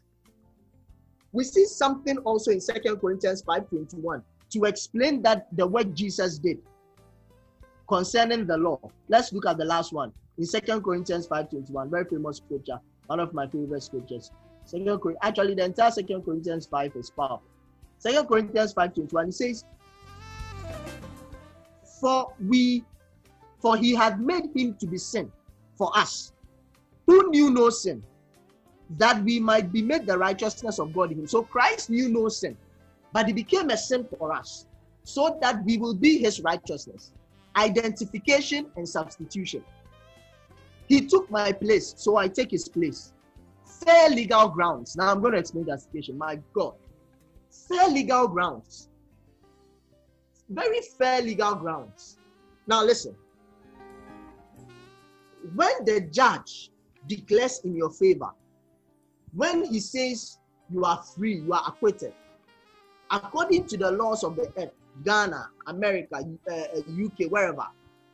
[1.33, 6.59] We see something also in Second Corinthians 5:21 to explain that the work Jesus did
[7.89, 8.79] concerning the law.
[9.09, 13.33] Let's look at the last one in Second Corinthians 5:21, very famous scripture, one of
[13.33, 14.31] my favorite scriptures.
[14.65, 17.43] Second actually the entire Second Corinthians 5 is powerful.
[17.99, 19.65] Second Corinthians 5:21 says,
[22.01, 22.85] For we
[23.61, 25.31] for he had made him to be sin
[25.83, 26.33] for us,
[27.09, 28.05] who knew no sin,
[28.99, 31.27] that we might be made the righteousness of God in him.
[31.27, 32.57] So Christ knew no sin,
[33.13, 34.67] but he became a sin for us,
[35.03, 37.11] so that we will be his righteousness.
[37.57, 39.65] Identification and substitution.
[40.87, 43.13] He took my place, so I take his place.
[43.85, 44.95] Fair legal grounds.
[44.95, 46.17] Now I'm going to explain that situation.
[46.17, 46.75] My God.
[47.51, 48.89] Fair legal grounds.
[50.49, 52.19] Very fair legal grounds.
[52.69, 53.17] Now listen.
[55.55, 56.71] When the judge
[57.07, 58.31] declares in your favor,
[59.35, 60.39] when he says
[60.73, 62.13] you are free, you are acquitted,
[63.11, 64.73] according to the laws of the earth,
[65.05, 66.17] Ghana, America,
[66.51, 66.55] uh,
[66.89, 67.67] UK, wherever,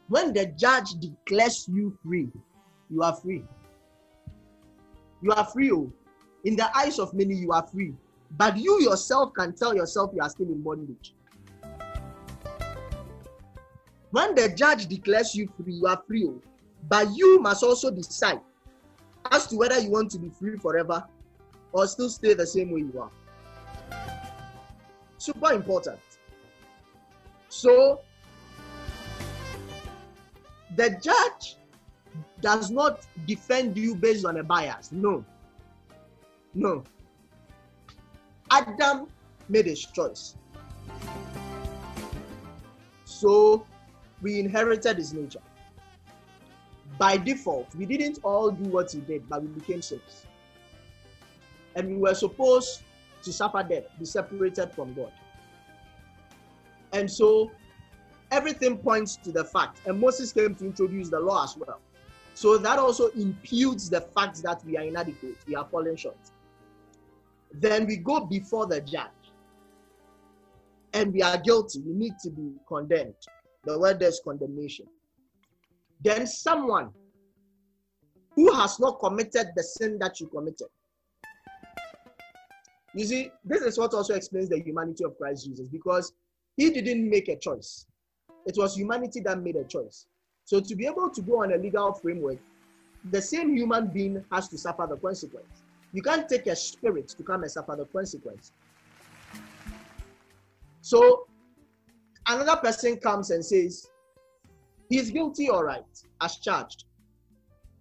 [0.09, 2.29] when the judge declares you free,
[2.91, 3.45] you are free.
[5.21, 5.71] You are free.
[5.71, 5.93] Oh.
[6.45, 7.95] In the eyes of many, you are free.
[8.37, 11.15] But you yourself can tell yourself you are still in bondage.
[14.11, 16.27] When the judge declares you free, you are free.
[16.27, 16.41] Oh.
[16.87, 18.41] But you must also decide
[19.31, 21.05] as to whether you want to be free forever
[21.73, 23.11] or still stay the same way you are.
[25.19, 25.99] Super important.
[27.49, 28.01] So,
[30.77, 31.57] the judge
[32.41, 34.93] does not defend you based on a bias.
[34.93, 35.25] No.
[36.55, 36.85] No.
[38.51, 39.09] Adam
[39.49, 40.37] made his choice.
[43.05, 43.67] So
[44.23, 45.41] we inherited his nature.
[46.97, 50.27] By default, we didn't all do what he did, but we became sinners.
[51.75, 52.83] And we were supposed
[53.23, 55.13] to suffer death, be separated from God.
[56.93, 57.51] And so
[58.31, 61.81] everything points to the fact, and Moses came to introduce the law as well.
[62.35, 66.17] So that also imputes the fact that we are inadequate, we are falling short.
[67.53, 69.09] Then we go before the judge
[70.93, 73.15] and we are guilty, we need to be condemned.
[73.65, 74.87] The word is condemnation.
[76.03, 76.91] Then someone
[78.35, 80.69] who has not committed the sin that you committed.
[82.95, 86.13] You see, this is what also explains the humanity of Christ Jesus because
[86.57, 87.87] He didn't make a choice.
[88.47, 90.07] It was humanity that made a choice.
[90.45, 92.39] So to be able to go on a legal framework,
[93.11, 95.47] the same human being has to suffer the consequence.
[95.93, 98.53] You can't take a spirit to come and suffer the consequence.
[100.81, 101.27] So
[102.27, 103.89] another person comes and says,
[104.89, 105.83] he's guilty, all right,
[106.21, 106.85] as charged.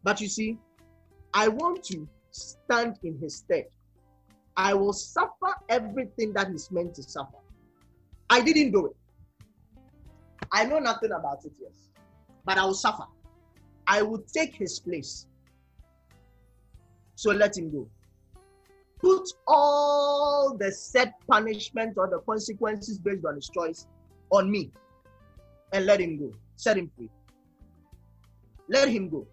[0.03, 0.57] But you see,
[1.33, 3.65] I want to stand in his stead.
[4.55, 7.37] I will suffer everything that he's meant to suffer.
[8.29, 8.95] I didn't do it.
[10.51, 11.89] I know nothing about it, yes.
[12.45, 13.03] But I will suffer.
[13.85, 15.27] I will take his place.
[17.15, 17.87] So let him go.
[18.99, 23.87] Put all the set punishment or the consequences based on his choice
[24.31, 24.71] on me
[25.71, 26.31] and let him go.
[26.57, 27.09] Set him free.
[28.67, 29.25] Let him go.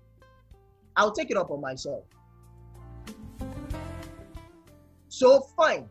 [0.97, 2.05] I'll take it up on myself.
[5.09, 5.89] So, fine.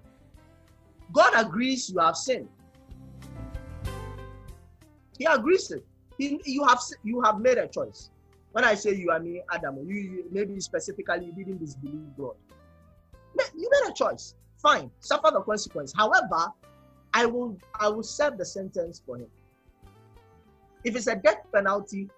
[1.12, 2.48] God agrees you have sinned.
[5.18, 5.86] He agrees it.
[6.18, 8.10] He, you have you have made a choice.
[8.52, 9.78] When I say you, I mean Adam.
[9.88, 12.36] You, you maybe specifically you didn't disbelieve God.
[13.56, 14.36] You made a choice.
[14.58, 15.94] Fine, suffer the consequence.
[15.96, 16.52] However,
[17.14, 19.28] I will I will serve the sentence for him.
[20.84, 22.10] If it's a death penalty,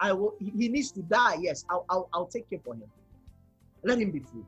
[0.00, 0.34] I will.
[0.38, 1.36] He needs to die.
[1.40, 2.90] Yes, I'll I'll, I'll take care for him.
[3.82, 4.44] Let him be free.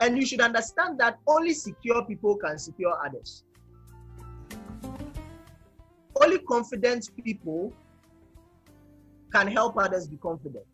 [0.00, 3.44] And you should understand that only secure people can secure others.
[6.20, 7.72] Only confident people
[9.32, 10.64] can help others be confident.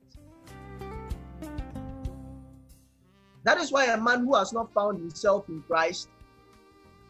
[3.44, 6.08] That is why a man who has not found himself in Christ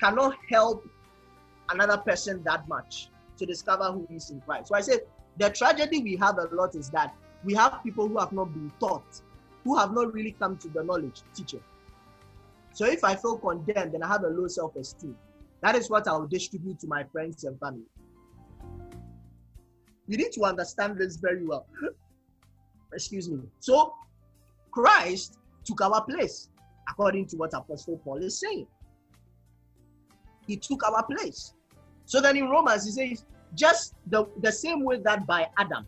[0.00, 0.84] cannot help
[1.70, 4.68] another person that much to discover who is in Christ.
[4.68, 5.00] So I said
[5.38, 8.70] the tragedy we have a lot is that we have people who have not been
[8.78, 9.20] taught,
[9.64, 11.62] who have not really come to the knowledge teaching.
[12.72, 15.16] So if I feel condemned, then I have a low self-esteem.
[15.60, 17.84] That is what I will distribute to my friends and family.
[20.08, 21.66] You need to understand this very well.
[22.92, 23.40] Excuse me.
[23.60, 23.94] So
[24.70, 26.48] Christ took our place,
[26.88, 28.66] according to what Apostle Paul is saying.
[30.46, 31.54] He took our place.
[32.04, 33.24] So then in Romans, he says,
[33.54, 35.86] just the, the same way that by Adam,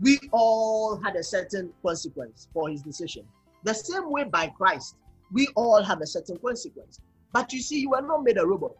[0.00, 3.24] we all had a certain consequence for his decision.
[3.64, 4.96] The same way by Christ,
[5.32, 7.00] we all have a certain consequence.
[7.32, 8.76] But you see, you are not made a robot.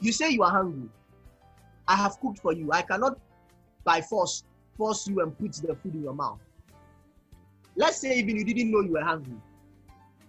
[0.00, 0.88] You say you are hungry.
[1.88, 2.70] I have cooked for you.
[2.72, 3.18] I cannot
[3.84, 4.44] by force
[4.76, 6.40] force you and put the food in your mouth.
[7.76, 9.36] Let's say even you didn't know you were hungry.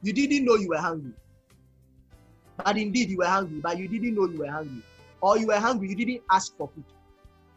[0.02, 1.14] You didn't know you were hungry.
[2.58, 4.84] But indeed you were hungry, but you didn't know you were hungry.
[5.22, 6.84] Or you were hungry, you didn't ask for food.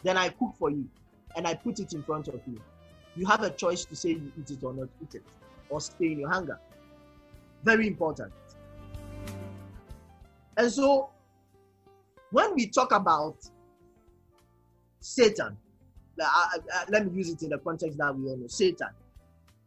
[0.02, 0.88] Then I cook for you
[1.34, 2.60] and I put it in front of you.
[3.16, 5.22] You have a choice to say you eat it or not eat it,
[5.68, 6.58] or stay in your hunger.
[7.64, 8.32] Very important.
[10.56, 11.10] And so,
[12.30, 13.36] when we talk about
[15.00, 15.56] Satan,
[16.20, 18.88] uh, uh, uh, let me use it in the context that we all know Satan.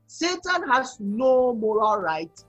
[0.08, 2.44] Satan has no moral right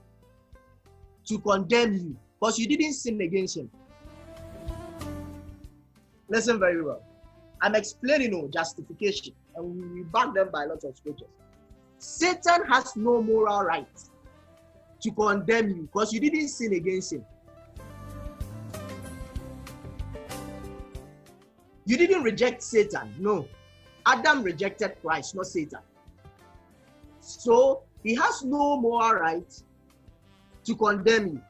[1.25, 3.69] to condemn you because you didn't sin against him.
[6.27, 7.03] Listen very well.
[7.61, 11.27] I'm explaining no justification, and we back them by lots of scriptures.
[11.99, 13.85] Satan has no moral right
[15.01, 17.23] to condemn you because you didn't sin against him.
[21.85, 23.13] You didn't reject Satan.
[23.19, 23.47] No.
[24.07, 25.81] Adam rejected Christ, not Satan.
[27.19, 29.63] So he has no moral right
[30.63, 31.41] to condemn you.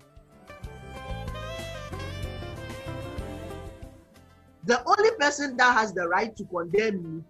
[4.65, 7.23] The only person that has the right to condemn you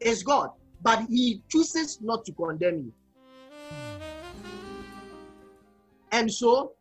[0.00, 0.50] is God,
[0.82, 2.92] but he chooses not to condemn you.
[6.10, 6.72] And so,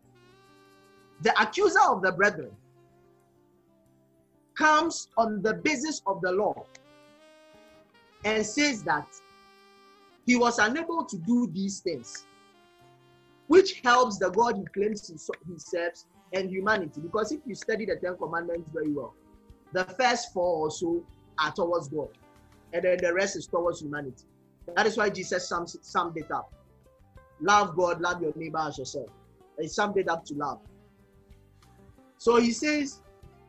[1.21, 2.51] the accuser of the brethren
[4.57, 6.65] comes on the basis of the law
[8.23, 9.07] and says that
[10.25, 12.25] he was unable to do these things,
[13.47, 15.17] which helps the God he claims he
[15.57, 17.01] serves and humanity.
[17.01, 19.15] Because if you study the Ten Commandments very well,
[19.71, 21.03] the first four or so
[21.39, 22.09] are towards God,
[22.73, 24.25] and then the rest is towards humanity.
[24.75, 26.53] That is why Jesus sums, summed it up.
[27.41, 29.09] Love God, love your neighbor as yourself.
[29.59, 30.59] He summed it up to love.
[32.17, 33.01] So he says,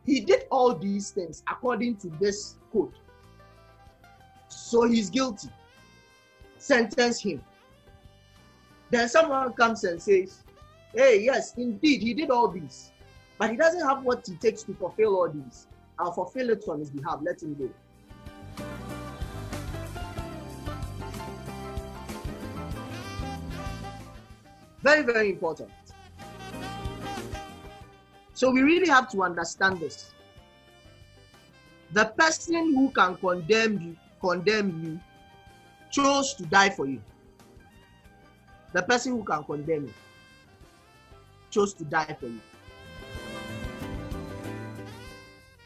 [0.05, 2.93] he did all these things according to this code.
[4.47, 5.49] So he's guilty.
[6.57, 7.43] Sentence him.
[8.89, 10.43] Then someone comes and says,
[10.97, 12.91] Hey, yes, indeed, he did all this.
[13.37, 15.67] But he doesn't have what it takes to fulfill all these.
[15.99, 17.19] I'll fulfill it on his behalf.
[17.21, 17.69] Let him go.
[24.81, 25.69] Very, very important.
[28.33, 30.09] So we really have to understand this.
[31.91, 34.99] The person who can condemn you, condemn you,
[35.91, 37.03] chose to die for you.
[38.73, 39.93] The person who can condemn you
[41.49, 42.41] chose to die for you.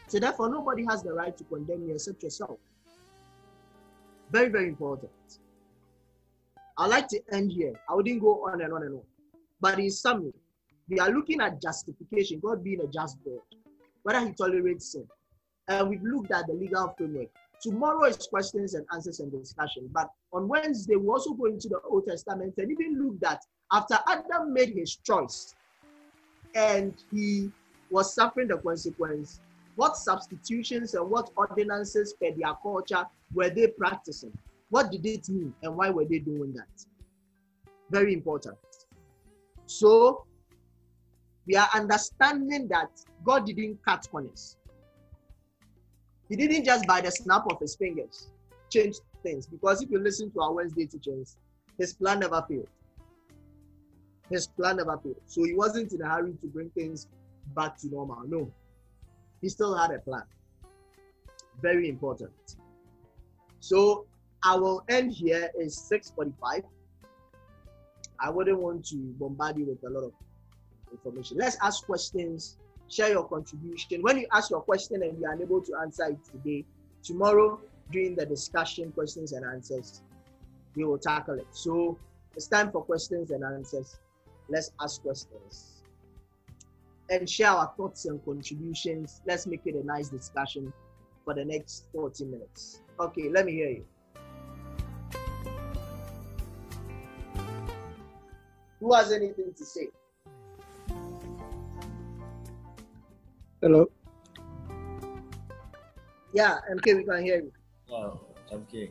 [0.08, 2.58] So therefore, nobody has the right to condemn you except yourself.
[4.30, 5.10] Very, very important.
[6.76, 7.72] I like to end here.
[7.88, 9.02] I wouldn't go on and on and on.
[9.60, 10.32] But in summary,
[10.88, 13.40] we are looking at justification, God being a just God,
[14.02, 15.06] whether He tolerates sin.
[15.68, 17.28] And we've looked at the legal framework.
[17.62, 19.88] Tomorrow is questions and answers and discussion.
[19.92, 23.40] But on Wednesday, we also go into the Old Testament and even looked at
[23.72, 25.54] after Adam made his choice
[26.54, 27.50] and he
[27.90, 29.40] was suffering the consequence,
[29.76, 34.32] what substitutions and what ordinances per their culture were they practicing?
[34.70, 36.68] What did it mean and why were they doing that?
[37.90, 38.56] Very important.
[39.66, 40.24] So
[41.46, 42.90] we are understanding that
[43.24, 44.56] God didn't cut corners.
[46.28, 48.30] He didn't just by the snap of his fingers
[48.70, 49.46] change things.
[49.46, 51.36] Because if you listen to our Wednesday teachings,
[51.78, 52.68] his plan never failed.
[54.30, 55.20] His plan never failed.
[55.26, 57.08] So he wasn't in a hurry to bring things
[57.54, 58.22] back to normal.
[58.26, 58.50] No.
[59.40, 60.22] He still had a plan.
[61.60, 62.32] Very important.
[63.60, 64.06] So
[64.42, 65.50] I will end here.
[65.58, 66.62] is 645.
[68.18, 70.12] I wouldn't want to bombard you with a lot of
[70.92, 71.38] information.
[71.38, 72.56] Let's ask questions,
[72.88, 74.00] share your contribution.
[74.02, 76.64] When you ask your question and you are unable to answer it today,
[77.02, 77.60] tomorrow
[77.90, 80.02] during the discussion, questions and answers,
[80.76, 81.46] we will tackle it.
[81.50, 81.98] So
[82.36, 83.98] it's time for questions and answers.
[84.48, 85.82] Let's ask questions
[87.10, 89.20] and share our thoughts and contributions.
[89.26, 90.72] Let's make it a nice discussion
[91.24, 92.80] for the next 40 minutes.
[92.98, 93.84] Okay, let me hear you.
[98.80, 99.88] Who has anything to say?
[103.60, 103.88] Hello.
[106.32, 107.52] Yeah, MK, we can hear you.
[107.90, 108.18] Oh,
[108.50, 108.90] MK.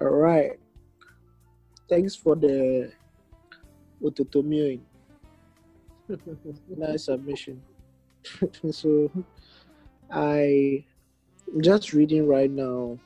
[0.00, 0.58] All right.
[1.88, 2.90] Thanks for the
[4.02, 4.80] autotomion.
[6.76, 7.62] nice submission.
[8.70, 9.10] so
[10.10, 10.84] I
[11.60, 12.98] just reading right now.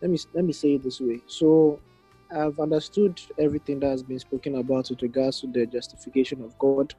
[0.00, 1.20] Let me let me say it this way.
[1.26, 1.80] So
[2.34, 6.94] I've understood everything that has been spoken about with regards to the justification of God.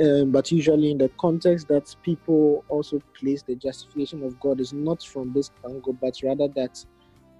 [0.00, 4.72] Um, but usually, in the context that people also place the justification of God is
[4.72, 6.84] not from this angle, but rather that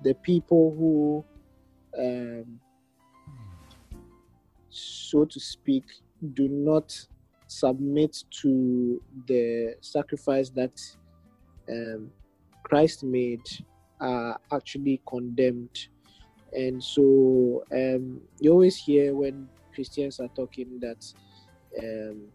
[0.02, 1.24] the people who,
[1.98, 2.60] um,
[4.74, 5.84] so to speak,
[6.34, 6.94] do not
[7.46, 10.80] submit to the sacrifice that
[11.68, 12.10] um,
[12.62, 13.46] Christ made
[14.00, 15.88] are actually condemned
[16.54, 21.04] and so um, you always hear when Christians are talking that
[21.82, 22.28] um,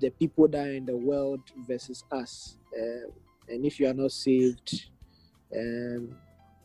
[0.00, 2.56] the people are in the world versus us.
[2.76, 3.10] Uh,
[3.48, 4.90] and if you are not saved,
[5.56, 6.16] um,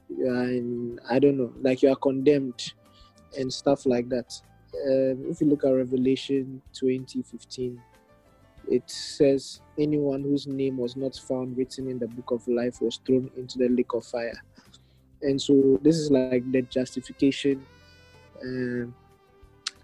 [0.09, 2.73] you are in, I don't know, like you are condemned
[3.37, 4.33] and stuff like that.
[4.85, 7.81] Um, if you look at Revelation 2015,
[8.69, 12.99] it says, Anyone whose name was not found written in the book of life was
[13.05, 14.41] thrown into the lake of fire.
[15.21, 17.65] And so this is like the justification.
[18.41, 18.93] Um,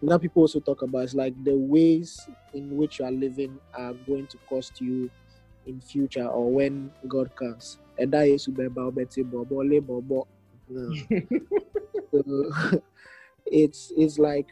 [0.02, 3.94] now people also talk about it's like the ways in which you are living are
[3.94, 5.10] going to cost you
[5.68, 7.78] in future or when god comes.
[7.98, 8.48] And that is
[13.52, 14.48] it's it's like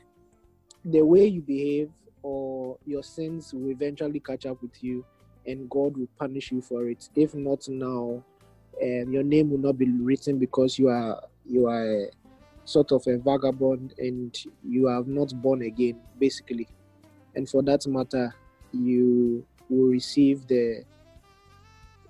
[0.86, 1.89] the way you behave
[2.22, 5.04] or your sins will eventually catch up with you
[5.47, 8.24] and god will punish you for it if not now
[8.82, 12.10] um, your name will not be written because you are you are
[12.70, 16.68] sort of a vagabond and you have not born again, basically.
[17.36, 18.34] And for that matter,
[18.72, 20.84] you will receive the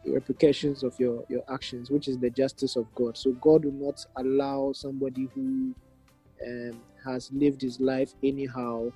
[0.06, 3.18] repercussions of your, your actions, which is the justice of God.
[3.18, 5.74] So God will not allow somebody who
[6.46, 8.92] um, has lived his life anyhow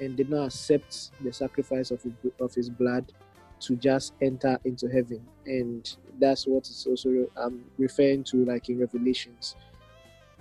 [0.00, 3.12] and did not accept the sacrifice of his, of his blood
[3.60, 8.78] to just enter into heaven and that's what is also um, referring to like in
[8.78, 9.56] revelations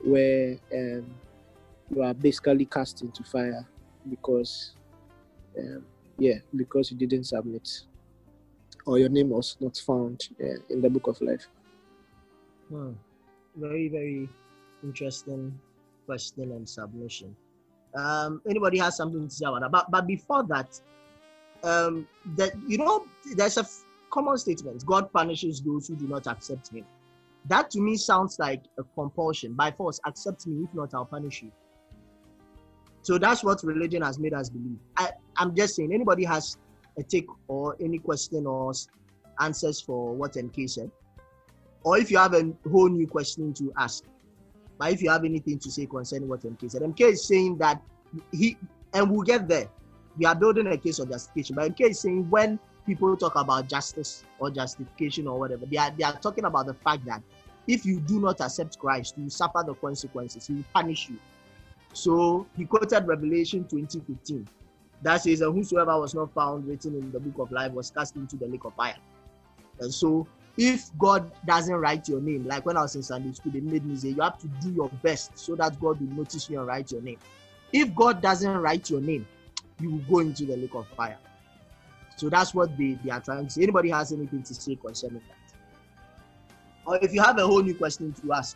[0.03, 1.05] where um,
[1.89, 3.65] you are basically cast into fire
[4.09, 4.73] because
[5.57, 5.85] um,
[6.17, 7.81] yeah because you didn't submit
[8.85, 11.47] or your name was not found uh, in the book of life
[12.69, 12.91] hmm.
[13.55, 14.27] very very
[14.83, 15.57] interesting
[16.05, 17.35] question and submission
[17.95, 20.67] um, anybody has something to say about that but, but before that
[21.63, 26.27] um, that you know there's a f- common statement God punishes those who do not
[26.27, 26.85] accept Him.
[27.47, 29.53] That to me sounds like a compulsion.
[29.53, 30.63] By force, accept me.
[30.63, 31.51] If not, I'll punish you.
[33.01, 34.77] So that's what religion has made us believe.
[34.97, 36.57] I, I'm just saying, anybody has
[36.97, 38.71] a take or any question or
[39.41, 40.91] answers for what MK said,
[41.83, 44.03] or if you have a whole new question to ask,
[44.77, 47.81] but if you have anything to say concerning what MK said, MK is saying that
[48.31, 48.57] he,
[48.93, 49.67] and we'll get there.
[50.17, 53.67] We are building a case of justification, but MK is saying when people talk about
[53.67, 57.21] justice or justification or whatever, they are, they are talking about the fact that
[57.67, 61.17] if you do not accept Christ, you suffer the consequences, he will punish you.
[61.93, 64.45] So he quoted Revelation 20:15.
[65.01, 68.15] That says, and whosoever was not found written in the book of life was cast
[68.15, 68.95] into the lake of fire.
[69.79, 73.51] And so if God doesn't write your name, like when I was in Sunday school,
[73.51, 76.49] they made me say you have to do your best so that God will notice
[76.49, 77.17] you and write your name.
[77.71, 79.27] If God doesn't write your name,
[79.79, 81.17] you will go into the lake of fire.
[82.15, 83.63] So that's what they, they are trying to say.
[83.63, 85.55] Anybody has anything to say concerning that?
[86.85, 88.55] Or if you have a whole new question to ask,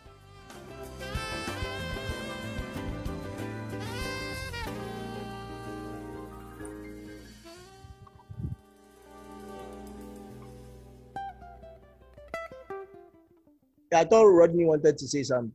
[13.94, 15.52] I thought Rodney wanted to say something.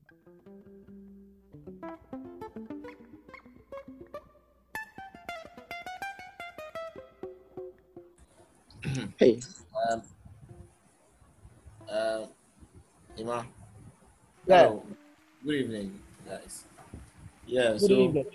[9.18, 9.40] Hey,
[9.90, 10.02] Um,
[11.90, 12.26] uh,
[13.18, 13.46] Ima.
[14.48, 14.64] Yeah.
[14.64, 14.84] Hello.
[15.46, 16.64] Good evening, guys.
[17.46, 17.72] Yeah.
[17.74, 18.26] Good so evening.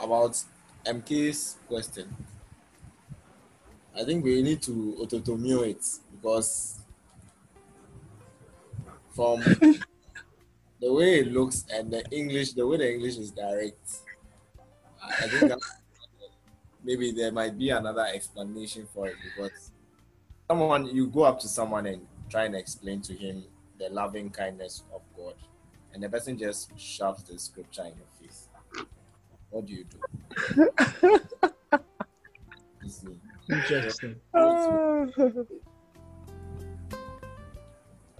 [0.00, 0.42] about
[0.86, 2.08] MK's question,
[3.96, 6.78] I think we need to autotomio it because
[9.18, 9.40] from
[10.80, 13.86] the way it looks and the English, the way the English is direct,
[15.02, 15.52] I I think
[16.84, 19.72] maybe there might be another explanation for it because
[20.46, 23.42] someone you go up to someone and try and explain to him
[23.80, 25.34] the loving kindness of God,
[25.92, 28.48] and the person just shoves the scripture in your face.
[29.50, 30.70] What do you do?
[32.80, 33.18] You see,
[33.50, 34.14] Interesting.
[34.32, 35.06] Ah.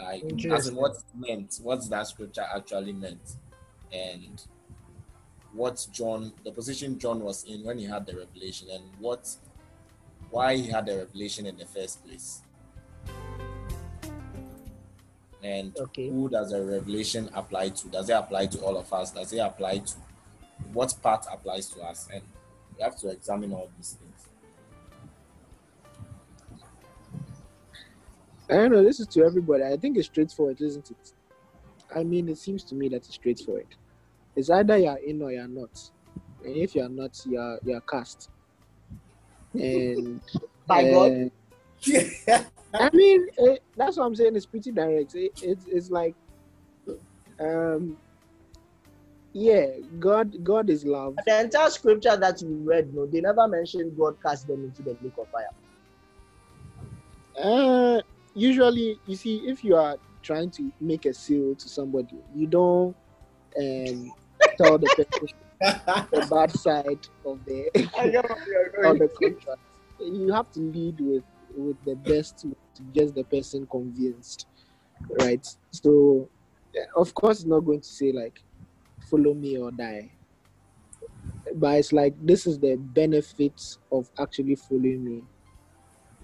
[0.08, 3.34] like as in what meant, what that scripture actually meant,
[3.92, 4.42] and
[5.52, 9.28] what John, the position John was in when he had the revelation, and what,
[10.30, 12.42] why he had the revelation in the first place,
[15.42, 16.08] and Okay.
[16.08, 17.88] who does the revelation apply to?
[17.88, 19.10] Does it apply to all of us?
[19.12, 19.94] Does it apply to
[20.72, 22.08] what part applies to us?
[22.12, 22.22] And
[22.76, 24.27] we have to examine all these things.
[28.50, 28.82] I don't know.
[28.82, 29.64] This is to everybody.
[29.64, 31.12] I think it's straightforward, isn't it?
[31.94, 33.66] I mean, it seems to me that it's straightforward.
[34.36, 35.90] It's either you're in or you're not.
[36.44, 38.30] And if you're not, you're you're cast.
[39.54, 40.20] And
[40.66, 41.30] By God.
[41.92, 42.38] uh,
[42.74, 44.36] I mean, eh, that's what I'm saying.
[44.36, 45.14] It's pretty direct.
[45.14, 46.14] It, it's it's like,
[47.40, 47.96] um,
[49.32, 49.66] yeah,
[49.98, 51.16] God God is love.
[51.26, 54.96] The entire scripture that you read, no, they never mentioned God cast them into the
[55.02, 55.48] lake of fire.
[57.40, 58.00] Uh,
[58.38, 62.96] usually, you see, if you are trying to make a sale to somebody, you don't
[63.58, 64.12] um,
[64.58, 65.28] tell the person
[66.12, 69.60] the bad side of the I know where you're of the contract.
[70.00, 71.24] You have to lead with
[71.56, 74.46] with the best to, to get the person convinced,
[75.20, 75.46] right?
[75.72, 76.30] So,
[76.96, 78.40] of course, it's not going to say like,
[79.10, 80.12] "Follow me or die,"
[81.54, 85.24] but it's like this is the benefits of actually following me.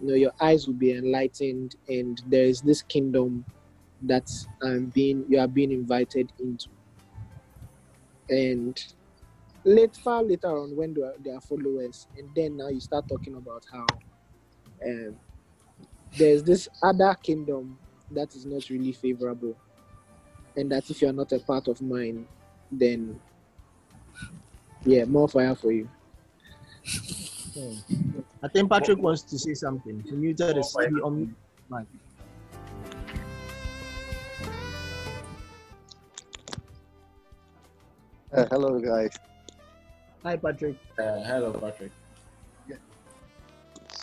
[0.01, 3.45] You know, your eyes will be enlightened, and there is this kingdom
[4.03, 4.30] that
[4.62, 6.68] I'm being you are being invited into.
[8.28, 8.82] And
[9.64, 13.34] late far later on when they are, are followers and then now you start talking
[13.34, 13.86] about how
[14.86, 15.16] um,
[16.18, 17.78] there's this other kingdom
[18.11, 19.57] that is not really favorable
[20.57, 22.26] and that if you're not a part of mine
[22.70, 23.18] then
[24.84, 25.88] yeah more fire for you
[27.57, 30.03] I think Patrick wants to say something.
[30.09, 31.87] He muted his he unmuted his mic.
[38.33, 39.13] Uh, hello, guys.
[40.25, 40.77] Hi, Patrick.
[40.99, 41.93] Uh, hello, Patrick.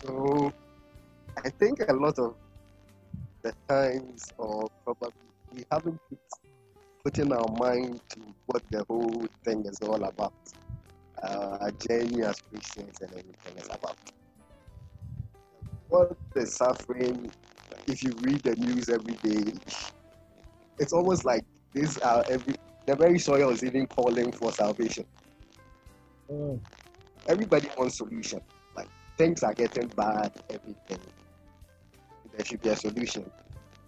[0.02, 0.54] So,
[1.44, 2.36] I think a lot of
[3.44, 5.12] the times, or probably
[5.54, 6.20] we haven't put,
[7.04, 10.34] put in our mind to what the whole thing is all about.
[11.24, 13.98] Uh, our journey as Christians and everything is about.
[15.90, 17.32] What the suffering,
[17.88, 19.54] if you read the news every day,
[20.80, 21.44] it's almost like
[21.74, 22.56] these are every,
[22.88, 25.06] the very soil is even calling for salvation.
[26.32, 26.60] Mm.
[27.28, 28.42] everybody wants solution.
[28.76, 31.00] Like things are getting bad, everything.
[32.36, 33.26] There should be a solution.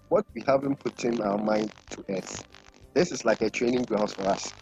[0.09, 2.43] what we haven't put in our mind to is
[2.93, 4.53] this is like a training ground for us.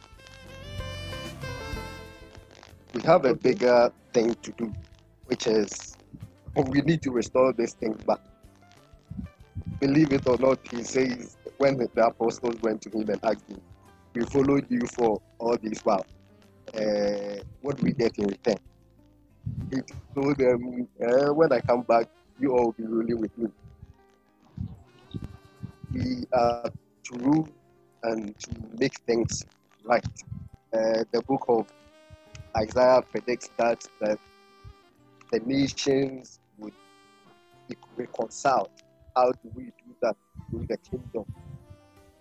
[2.93, 4.73] We have a bigger thing to do,
[5.27, 5.95] which is
[6.55, 8.19] we need to restore this thing back.
[9.79, 13.61] Believe it or not, he says when the apostles went to him and asked him,
[14.13, 16.05] We followed you for all this while.
[16.75, 18.57] Uh, what do we get in return?
[19.71, 19.81] He
[20.13, 22.07] told them, uh, When I come back,
[22.39, 23.47] you all will be ruling with me.
[25.93, 26.69] We are
[27.05, 27.47] to rule
[28.03, 29.45] and to make things
[29.83, 30.05] right.
[30.73, 31.67] Uh, the book of
[32.55, 34.19] Isaiah predicts that, that
[35.31, 36.73] the nations would
[37.69, 38.69] be reconciled.
[39.15, 40.15] How do we do that
[40.49, 41.25] through the kingdom?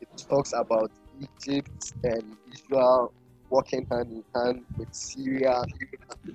[0.00, 3.12] It talks about Egypt and Israel
[3.50, 5.64] working hand in hand with Syria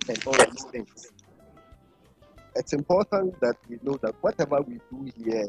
[0.10, 1.12] and all these things.
[2.56, 5.48] It's important that we know that whatever we do here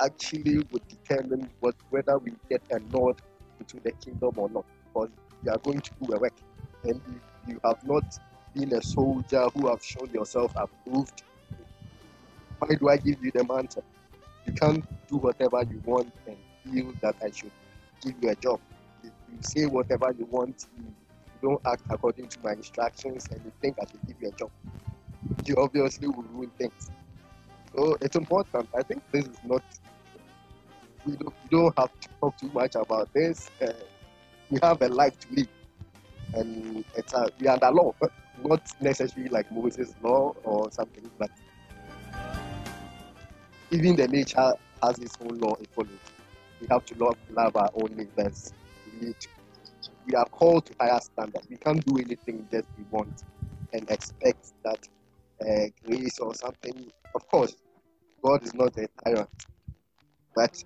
[0.00, 3.20] actually would determine what, whether we get a nod
[3.58, 5.10] into the kingdom or not, because
[5.42, 6.32] we are going to do a work.
[6.84, 7.00] And
[7.46, 8.18] you have not
[8.54, 11.22] been a soldier who have shown yourself approved,
[12.58, 13.84] why do I give you the mantle?
[14.46, 17.52] You can't do whatever you want and feel that I should
[18.02, 18.60] give you a job.
[19.02, 20.92] If you say whatever you want, you
[21.42, 24.50] don't act according to my instructions, and you think I should give you a job,
[25.44, 26.90] you obviously will ruin things.
[27.74, 28.68] So it's important.
[28.76, 29.62] I think this is not.
[31.04, 33.50] We don't, we don't have to talk too much about this.
[33.62, 33.72] Uh,
[34.50, 35.48] we have a life to live,
[36.34, 37.94] and it's a, we are under law,
[38.44, 41.30] not necessarily like Moses' law or something, but
[43.70, 44.52] even the nature
[44.82, 45.90] has its own law it follows.
[46.60, 48.52] We have to love, love our own neighbors.
[49.00, 49.28] We need to,
[50.06, 51.46] we are called to higher standards.
[51.50, 53.24] We can't do anything that we want
[53.72, 54.88] and expect that
[55.42, 56.90] uh, grace or something.
[57.14, 57.56] Of course,
[58.22, 59.28] God is not a tyrant,
[60.34, 60.62] but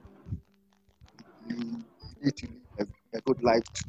[1.48, 1.80] you
[2.22, 2.48] need to
[2.78, 3.84] live a, a good life to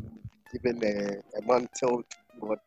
[0.51, 2.59] given a, a mantle to God.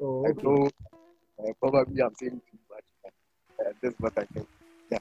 [0.00, 0.70] Oh, I know
[1.38, 4.48] uh, probably I'm saying too much, but uh, this is what I think.
[4.90, 4.98] Yeah.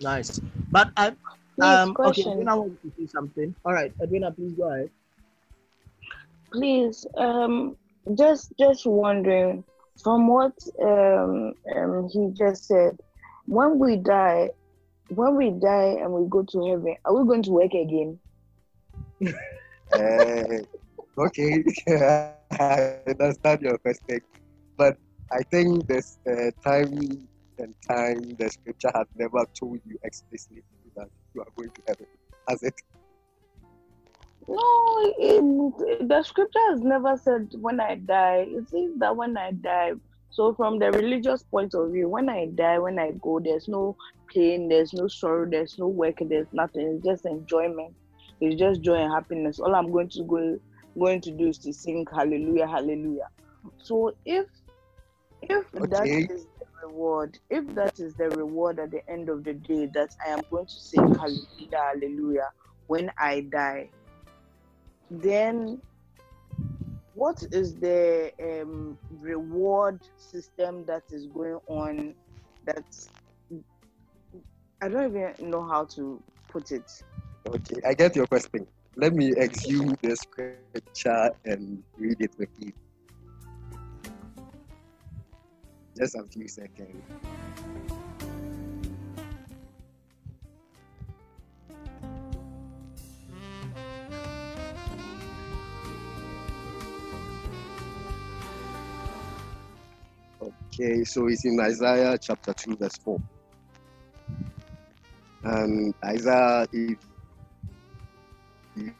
[0.00, 0.40] Nice.
[0.70, 1.12] But I
[1.56, 2.32] Please, um okay, question.
[2.32, 3.54] Edwina wants to say something.
[3.64, 4.90] All right, Edwina, please go ahead.
[6.52, 7.76] Please, um,
[8.14, 9.62] just just wondering
[10.02, 12.98] from what um, um he just said,
[13.46, 14.50] when we die,
[15.10, 18.18] when we die and we go to heaven, are we going to work again?
[19.92, 20.62] Uh,
[21.18, 21.64] okay,
[22.52, 24.20] I understand your question,
[24.76, 24.96] but
[25.32, 30.62] I think this uh, time and time the scripture has never told you explicitly
[30.96, 32.06] that you are going to heaven,
[32.48, 32.74] has it?
[34.48, 38.46] No, it, the scripture has never said when I die.
[38.48, 39.92] It says that when I die.
[40.30, 43.96] So from the religious point of view, when I die, when I go, there's no
[44.32, 46.96] pain, there's no sorrow, there's no work, there's nothing.
[46.96, 47.94] It's just enjoyment.
[48.40, 49.58] It's just joy and happiness.
[49.58, 50.58] All I'm going to go
[50.98, 53.28] going to do is to sing hallelujah, hallelujah.
[53.78, 54.46] So if
[55.42, 56.28] if that Okay.
[56.28, 60.10] is the reward, if that is the reward at the end of the day that
[60.26, 62.48] I am going to sing hallelujah, hallelujah
[62.86, 63.90] when I die,
[65.10, 65.80] then
[67.20, 72.14] what is the um, reward system that is going on
[72.64, 72.88] that
[74.80, 76.90] I don't even know how to put it.
[77.46, 78.66] Okay, I get your question.
[78.96, 82.72] Let me exhume the scripture and read it with you.
[85.98, 87.02] Just a few seconds.
[100.80, 103.20] Okay, so it's in Isaiah chapter 2, verse 4.
[105.44, 106.98] And Isaiah, if
[108.76, 108.94] you,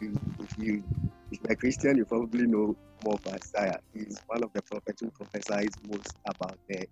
[0.00, 0.82] if you
[1.30, 3.78] if you're a Christian, you probably know more of Isaiah.
[3.92, 6.86] He's one of the prophets who prophesies most about the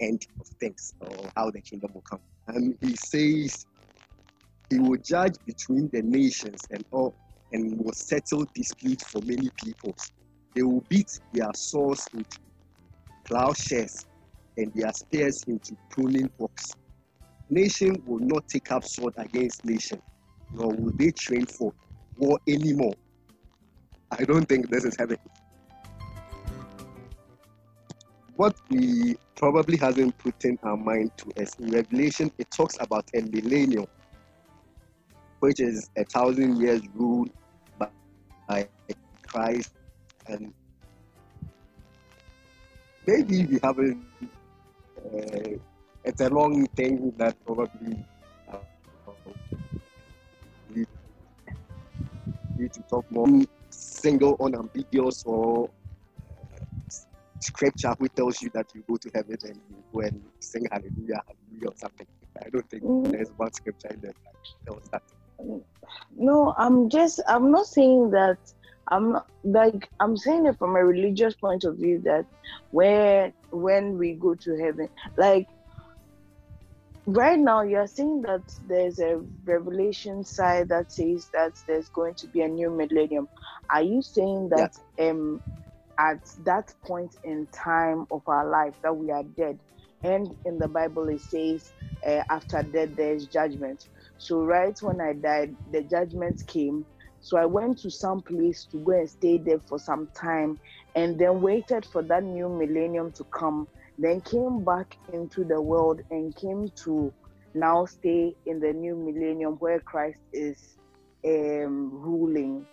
[0.00, 2.20] end of things or how the kingdom will come.
[2.48, 3.66] And he says
[4.70, 7.14] he will judge between the nations and all
[7.52, 10.10] and will settle disputes for many peoples.
[10.54, 12.38] They will beat their swords into
[13.24, 14.06] plowshares
[14.56, 16.72] and their spears into pruning hooks.
[17.50, 20.00] Nation will not take up sword against nation,
[20.52, 21.72] nor will they train for
[22.16, 22.94] war anymore.
[24.10, 25.18] I don't think this is heaven.
[28.36, 33.08] What we probably hasn't put in our mind to is in Revelation, it talks about
[33.14, 33.86] a millennium,
[35.40, 37.26] which is a thousand years rule
[37.78, 37.88] by,
[38.48, 38.68] by
[39.26, 39.72] Christ.
[40.26, 40.52] And
[43.06, 44.04] maybe we haven't
[45.04, 45.58] uh,
[46.04, 47.96] it's a long thing that probably
[48.52, 48.58] uh,
[50.74, 50.84] we
[52.58, 53.26] need to talk more.
[53.70, 55.70] Single, unambiguous, or
[57.40, 61.20] scripture which tells you that you go to heaven and you go and sing hallelujah,
[61.26, 62.06] hallelujah, or something.
[62.44, 63.12] I don't think Mm.
[63.12, 65.02] there's one scripture in there that tells that.
[66.16, 68.38] No, I'm just I'm not saying that
[68.90, 72.26] I'm not like I'm saying it from a religious point of view that
[72.70, 75.48] where when we go to heaven, like
[77.06, 82.28] right now you're saying that there's a revelation side that says that there's going to
[82.28, 83.28] be a new millennium.
[83.72, 85.40] Are you saying that um
[85.98, 89.58] at that point in time of our life that we are dead
[90.02, 91.72] and in the Bible it says
[92.06, 93.82] uh, after death there's judgment.
[94.18, 96.86] So right when I died, the judgment came.
[97.24, 100.58] So I went to some place to go and stay there for some time,
[100.94, 103.68] and then waited for that new millennium to come.
[103.98, 107.14] Then came back into the world and came to
[107.54, 110.58] now stay in the new millennium where Christ is
[111.26, 112.68] um, ruling.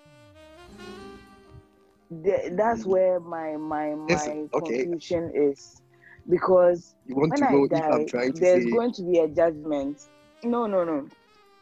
[2.10, 4.90] The- that's where my my my Yes, okay.
[4.92, 5.82] confusion is,
[6.30, 9.20] because You want when to I die, I'm trying to there's say going to be
[9.20, 10.02] a judgment.
[10.44, 11.10] No, no, no.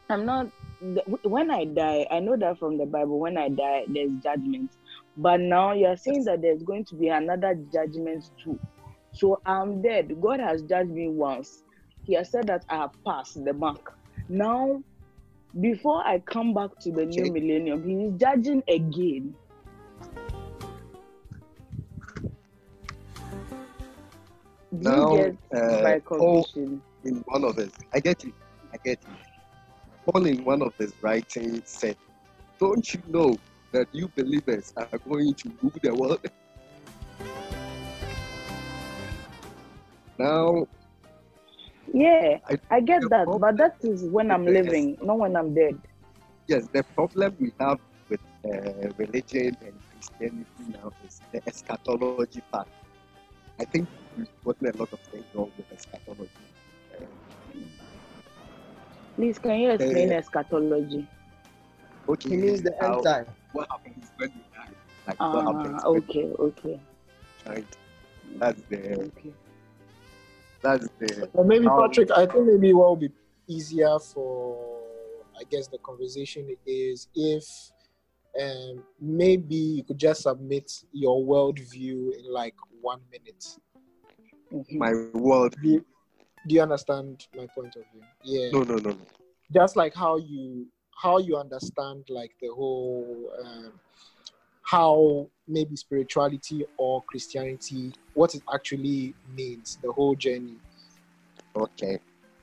[0.09, 0.47] I'm not.
[0.81, 3.19] The- When I die, I know that from the Bible.
[3.19, 4.71] When I die, there's judgment.
[5.17, 8.59] But now you're saying that there's going to be another judgment too.
[9.11, 10.11] So I'm dead.
[10.21, 11.63] God has judged me once.
[12.03, 13.81] He has said that I have passed the mark.
[14.29, 14.81] Now,
[15.59, 19.35] before I come back to the new millennium, He is judging again.
[24.71, 26.01] Do Now, you get uh, my
[27.03, 28.31] in one of his, I get you,
[28.73, 29.28] I get you.
[30.11, 31.95] Paul in one of his writings said,
[32.59, 33.37] Don't you know
[33.71, 36.25] that you believers are going to rule the world?
[40.17, 40.67] Now,
[41.93, 45.53] Yeah, I- I get that, problem but that is when I'm living, not when I'm
[45.53, 45.77] dead.
[46.47, 47.79] yes, the problem we have
[48.09, 52.67] with uh, religion and Christianity now is the eschatology part.
[53.59, 53.87] I think
[54.17, 56.48] we've gotten a lot of things wrong with eschatology.
[59.19, 61.05] Please, can you explain Uh, eschatology?
[62.07, 63.25] okay, He means the end time.
[63.51, 64.73] What happens when you die?
[65.07, 67.63] Like what happens Ah, when okay, okay, you die?
[68.37, 69.33] That's the okay.
[70.61, 73.09] that's the Or maybe How- Patrick, I think maybe what will be
[73.47, 74.79] easier for
[75.37, 77.43] I guess the conversation is if
[78.41, 83.45] um, maybe you could just submit your worldview in like one minute.
[84.71, 85.57] My world.
[86.47, 88.03] Do you, understand my point of view?
[88.23, 88.51] Yeah.
[88.51, 88.97] No, no, no, no.
[89.53, 90.67] Just like how you
[91.01, 93.73] how you understand like the whole um,
[94.63, 100.57] how maybe spirituality or Christianity what it actually means, the whole journey.
[101.55, 101.99] Okay.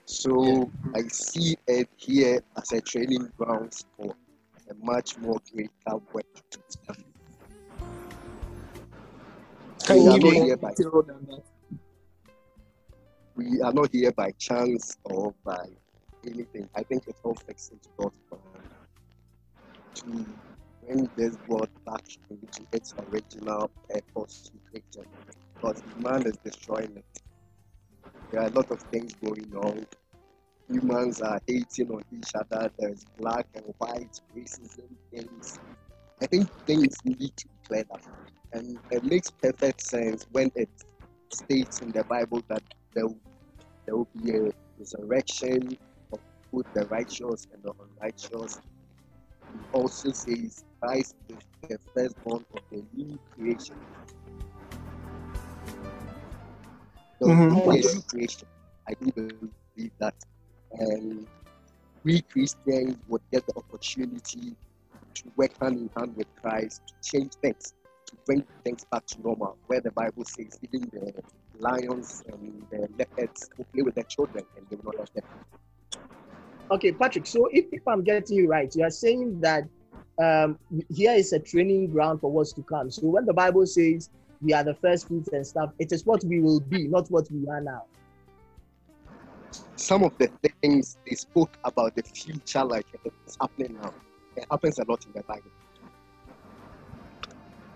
[0.06, 4.14] So I see it here as a training ground for
[4.70, 7.04] a much more greater work to be done.
[9.84, 10.50] Can you give me
[11.02, 11.42] than that?
[13.36, 15.66] We are not here by chance or by
[16.26, 16.68] anything.
[16.74, 18.40] I think it all fits into God's plan
[19.94, 20.26] to
[20.86, 25.10] bring this world back into its original purpose to creation.
[25.54, 27.22] Because man is destroying it.
[28.32, 29.86] There are a lot of things going on.
[30.68, 32.70] Humans are hating on each other.
[32.78, 35.58] There's black and white racism things.
[36.22, 38.02] I think things need to be cleared up.
[38.52, 40.70] And it makes perfect sense when it
[41.32, 42.62] states in the Bible that
[42.96, 43.08] there,
[43.86, 45.76] there will be a resurrection
[46.12, 46.18] of
[46.52, 48.58] both the righteous and the unrighteous.
[49.54, 51.38] It also says Christ is
[51.68, 53.76] the firstborn of the new creation.
[57.20, 57.94] Will a Mhm.
[57.94, 58.48] new creation.
[58.88, 60.14] I do believe that.
[60.72, 61.26] And
[62.04, 64.56] we Christians would get the opportunity
[65.14, 67.74] to work hand in hand with Christ to change things,
[68.06, 71.12] to bring things back to normal, where the Bible says even the
[71.60, 75.24] lions and the leopards will play with their children and they will not hurt them.
[76.70, 77.26] Okay, Patrick.
[77.26, 79.64] So if, if I'm getting you right, you are saying that
[80.20, 80.58] um,
[80.92, 82.90] here is a training ground for what's to come.
[82.90, 84.10] So when the Bible says
[84.42, 87.30] we are the first fruits and stuff, it is what we will be, not what
[87.30, 87.84] we are now.
[89.76, 90.30] Some of the
[90.62, 93.92] things they spoke about the future, like it's happening now,
[94.36, 95.50] it happens a lot in the Bible.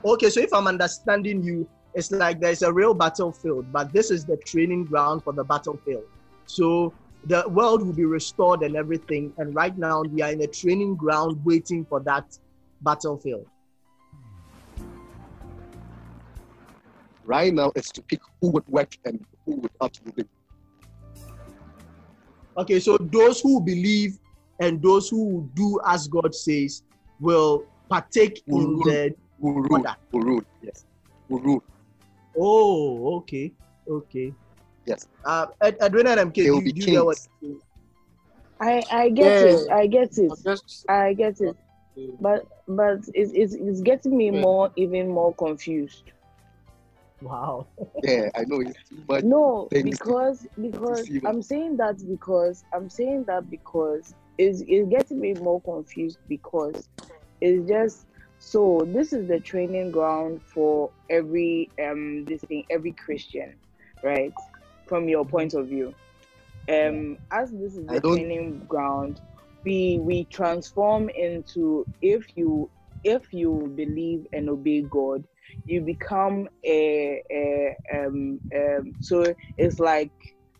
[0.04, 4.24] Okay, so if I'm understanding you, it's like there's a real battlefield, but this is
[4.24, 6.04] the training ground for the battlefield.
[6.46, 6.92] So
[7.24, 9.32] the world will be restored and everything.
[9.38, 12.38] And right now we are in a training ground waiting for that
[12.82, 13.46] battlefield.
[17.24, 20.24] Right now, it's to pick who would work and who would not do.
[22.56, 24.18] Okay, so those who believe
[24.58, 26.82] and those who do as God says
[27.20, 28.84] will partake Will in rule.
[28.84, 29.68] the Who rule?
[29.70, 29.96] order.
[30.12, 30.42] Who rule?
[30.62, 30.84] Yes.
[31.28, 31.62] Who rule?
[32.38, 33.52] Oh, okay,
[33.88, 34.32] okay.
[34.86, 35.06] Yes.
[35.24, 37.18] Uh, Ed- Edwina and MK, They do, will you- be do you get what?
[38.60, 39.70] I I get it.
[39.70, 40.30] I get it.
[40.30, 41.56] I'm just I get it.
[42.20, 44.40] But but it's it's, it's getting me Yeah.
[44.40, 46.04] more even more confused.
[47.22, 47.66] Wow.
[48.02, 49.24] Yeah, I know it's too much.
[49.24, 51.08] No, because because.
[51.26, 56.88] I'm saying that because I'm saying that because it's, it's getting me more confused because
[57.42, 58.06] it's just
[58.40, 63.60] so this is the training ground for every um this thing every Christian,
[64.02, 64.32] right?
[64.88, 65.94] From your point of view.
[66.68, 69.20] Um as this is the training ground,
[69.64, 72.70] we we transform into if you
[73.04, 75.24] if you believe and obey God,
[75.66, 80.12] you become a, a um, um so it's like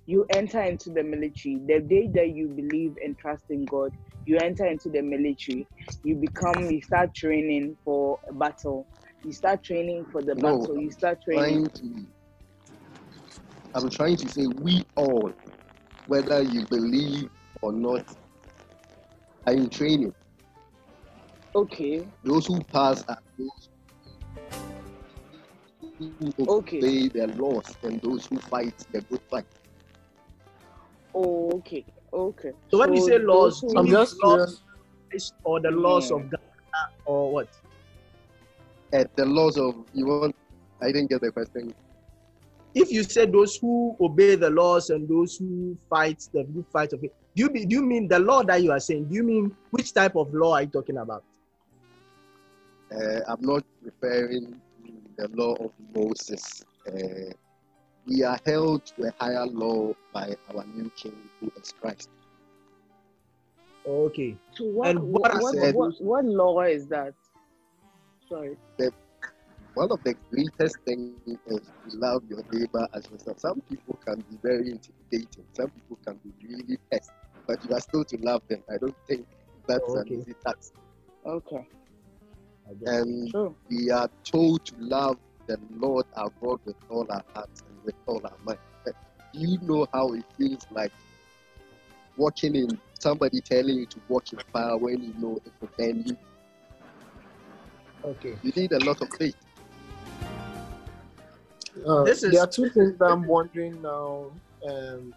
[0.06, 3.92] you enter into the military the day that you believe and trust in god
[4.30, 5.66] you enter into the military
[6.04, 8.86] you become you start training for a battle
[9.24, 12.06] you start training for the No, battle you start training trying to
[13.74, 15.32] I'm trying to say we all,
[16.06, 17.30] whether you believe
[17.62, 18.04] or not,
[19.46, 20.12] are in training.
[21.54, 23.68] okay Those who pass are those
[25.98, 26.80] who Okay.
[26.80, 29.46] obey their laws and those who fight the good fight.
[31.14, 34.62] Oh, okay okay So when you say laws, do you I'm mean just laws
[35.44, 36.16] or the laws Yeah.
[36.16, 37.48] of Ghana or what?
[38.92, 40.34] And the laws of you want
[40.82, 41.74] I didn't get the question.
[42.74, 46.92] If you say those who obey the laws and those who fight the good fight
[46.92, 49.04] of it, do you be, do you mean the law that you are saying?
[49.06, 51.24] Do you mean which type of law are you talking about?
[52.94, 56.64] Uh, I'm not referring to the law of Moses.
[56.86, 57.32] Uh,
[58.06, 62.08] we are held to a higher law by our new king who is Christ.
[63.86, 64.36] Okay.
[64.52, 67.14] so what and what what said- what, what law is that
[68.28, 68.56] sorry
[69.74, 73.38] one of the greatest things is to love your neighbor as yourself.
[73.38, 75.44] Some people can be very intimidating.
[75.52, 77.12] Some people can be really pest,
[77.46, 78.62] but you are still to love them.
[78.68, 79.26] I don't think
[79.68, 80.14] that's Okay.
[80.14, 80.74] an easy task.
[81.24, 81.66] okay
[82.66, 82.90] I.
[82.90, 87.62] And true we are told to love the Lord our God with all our hearts
[87.68, 88.58] and with all our mind.
[88.84, 88.94] But
[89.32, 90.92] do you know how it feels like
[92.16, 96.02] walking in somebody telling you to walk in fire when you know it will burn
[96.06, 96.16] you?
[98.04, 98.36] Okay.
[98.42, 99.36] You need a lot of faith.
[101.86, 104.32] Uh, This is- there are two things that I'm wondering now.
[104.68, 105.14] Um,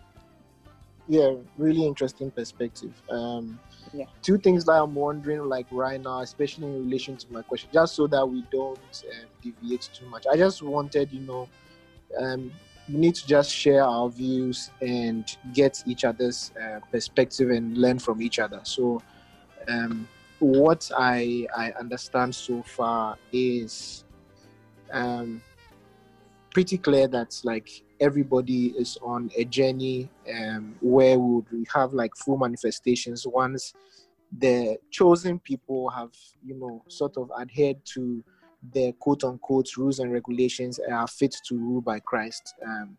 [1.07, 2.93] yeah, really interesting perspective.
[3.09, 3.59] Um,
[3.91, 4.05] Yeah.
[4.23, 7.95] Two things that I'm wondering, like right now, especially in relation to my question, just
[7.95, 10.25] so that we don't um, deviate too much.
[10.25, 11.47] I just wanted, you know,
[12.19, 12.51] um,
[12.89, 17.99] we need to just share our views and get each other's uh, perspective and learn
[17.99, 18.59] from each other.
[18.63, 19.01] So,
[19.67, 20.07] um,
[20.39, 24.03] what I I understand so far is
[24.91, 25.41] um,
[26.51, 32.11] pretty clear that like everybody is on a journey um, where we would have like
[32.17, 33.73] full manifestations once
[34.39, 36.11] the chosen people have
[36.45, 38.23] you know sort of adhered to
[38.71, 42.97] the quote unquote rules and regulations are fit to rule by Christ um,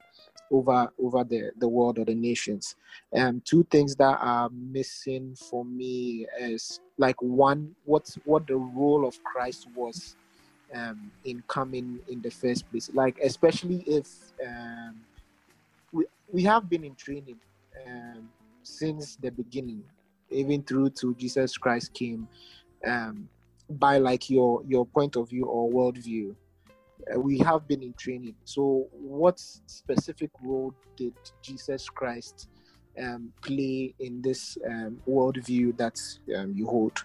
[0.50, 2.76] over over the the world or the nations.
[3.14, 9.06] Um, two things that are missing for me is like one what what the role
[9.06, 10.16] of Christ was
[10.74, 12.90] um, in coming in the first place.
[12.92, 14.06] Like especially if
[14.46, 14.96] um,
[15.92, 17.38] we we have been in training
[17.86, 18.28] um,
[18.62, 19.82] since the beginning,
[20.30, 22.28] even through to Jesus Christ came.
[22.86, 23.28] Um,
[23.70, 26.34] by like your your point of view or worldview,
[27.12, 28.34] uh, we have been in training.
[28.44, 32.48] So, what specific role did Jesus Christ
[33.00, 35.98] um, play in this um, worldview that
[36.36, 37.04] um, you hold?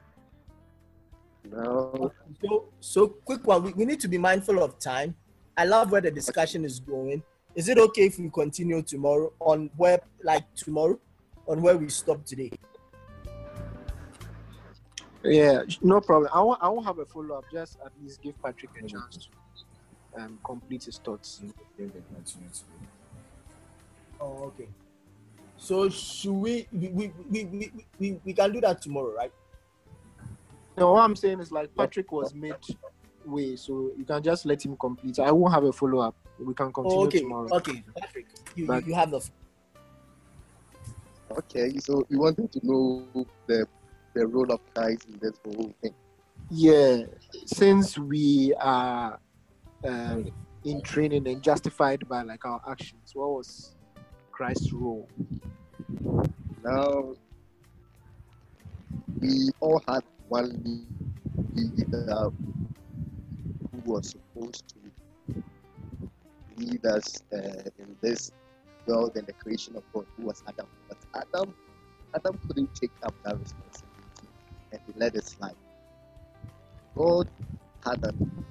[1.51, 3.63] Now, So, so quick one.
[3.63, 5.15] We, we need to be mindful of time.
[5.57, 7.23] I love where the discussion is going.
[7.55, 10.99] Is it okay if we continue tomorrow on where, like tomorrow,
[11.47, 12.51] on where we stop today?
[15.23, 16.29] Yeah, no problem.
[16.33, 17.45] I won't, I won't have a follow up.
[17.51, 19.27] Just at least give Patrick a chance
[20.15, 21.41] to um, complete his thoughts.
[24.21, 24.67] Oh, okay.
[25.57, 26.67] So should we?
[26.71, 29.31] We we, we, we, we, we can do that tomorrow, right?
[30.77, 32.55] No, what I'm saying is like Patrick was made
[33.25, 35.19] way, so you can just let him complete.
[35.19, 36.15] I won't have a follow up.
[36.39, 37.19] We can continue Oh, okay.
[37.19, 37.49] tomorrow.
[37.51, 39.21] Okay, Patrick, you, you, But- you have the.
[41.31, 43.05] okay, so you wanted to know
[43.47, 43.67] the
[44.13, 45.93] the role of Christ in this whole thing.
[46.49, 47.03] Yeah,
[47.45, 49.19] since we are
[49.87, 50.17] uh,
[50.63, 53.75] in training and justified by like our actions, what was
[54.31, 55.07] Christ's role?
[56.63, 57.13] Now,
[59.19, 60.87] we all had one
[61.53, 62.29] leader
[63.71, 65.43] who was supposed to
[66.57, 68.31] lead us uh, in this
[68.85, 70.67] world and the creation of God, who was Adam.
[70.87, 71.53] But Adam,
[72.15, 73.88] Adam couldn't take up that responsibility,
[74.71, 75.55] and he let it slide.
[76.95, 77.27] God
[77.85, 78.43] had an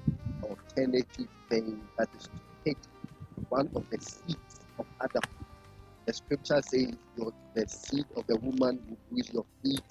[0.43, 2.31] alternative thing that is to
[2.65, 2.77] take
[3.49, 5.21] one of the seeds of Adam.
[6.05, 9.83] The scripture says, your, the seed of the woman will bruise your feet,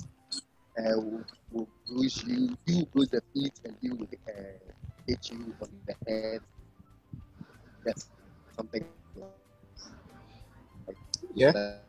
[0.78, 4.42] uh, will, will bruise you, you bruise the feet, and you will uh,
[5.06, 6.40] hit you on the head.
[7.84, 8.10] That's
[8.56, 10.96] something like
[11.34, 11.52] Yeah.
[11.52, 11.84] that.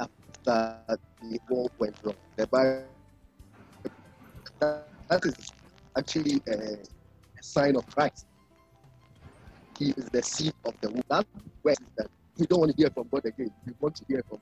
[0.00, 0.98] After
[1.48, 2.84] war went wrong, the Bible
[4.60, 5.52] that is
[5.96, 8.26] actually a, a sign of Christ.
[9.78, 11.02] He is the seed of the womb.
[11.08, 11.26] That
[11.62, 13.50] word is that we don't want to hear from God again.
[13.66, 14.40] We want to hear from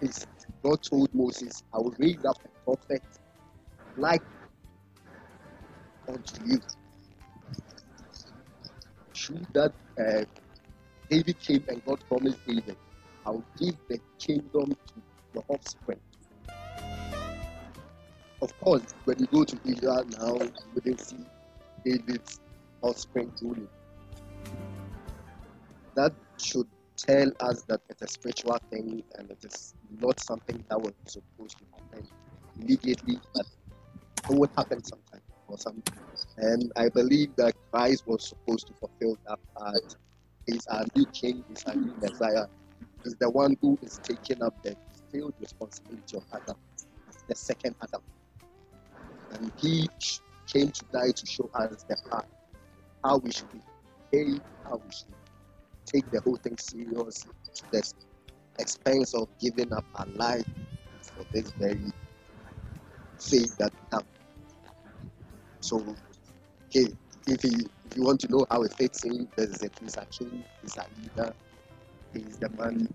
[0.00, 0.26] his,
[0.62, 3.02] God told Moses, I will raise up a prophet
[3.96, 4.22] like
[6.08, 6.60] unto you.
[9.14, 10.24] True that uh,
[11.10, 12.76] David came and God promised David,
[13.24, 15.02] I will give the kingdom to
[15.34, 16.00] your offspring.
[18.42, 21.24] Of course, when you go to Israel now, you wouldn't see
[21.84, 22.40] David's
[22.82, 23.68] offspring ruling.
[25.94, 30.80] That should tell us that it's a spiritual thing and it is not something that
[30.80, 32.06] was supposed to happen
[32.60, 33.46] immediately, but
[34.30, 35.94] it would happen sometime or something.
[36.36, 39.96] And I believe that Christ was supposed to fulfill that part.
[40.48, 42.46] He's our new king, he's our new Messiah.
[43.04, 44.74] He's the one who is taking up the
[45.12, 46.56] filled responsibility of Adam,
[47.28, 48.00] the second Adam.
[49.32, 49.86] And he
[50.46, 52.24] came to die to show us the path,
[53.04, 53.48] how we should
[54.10, 55.14] behave, how we should
[55.84, 57.92] take the whole thing serious, to the
[58.58, 60.46] expense of giving up our life
[61.02, 61.92] for this very
[63.18, 64.04] faith that we have.
[65.60, 65.94] So,
[66.66, 66.90] okay,
[67.26, 70.04] if, he, if you want to know how it fits in, there's a, he's a
[70.06, 71.34] king, he's a leader,
[72.12, 72.92] he's the man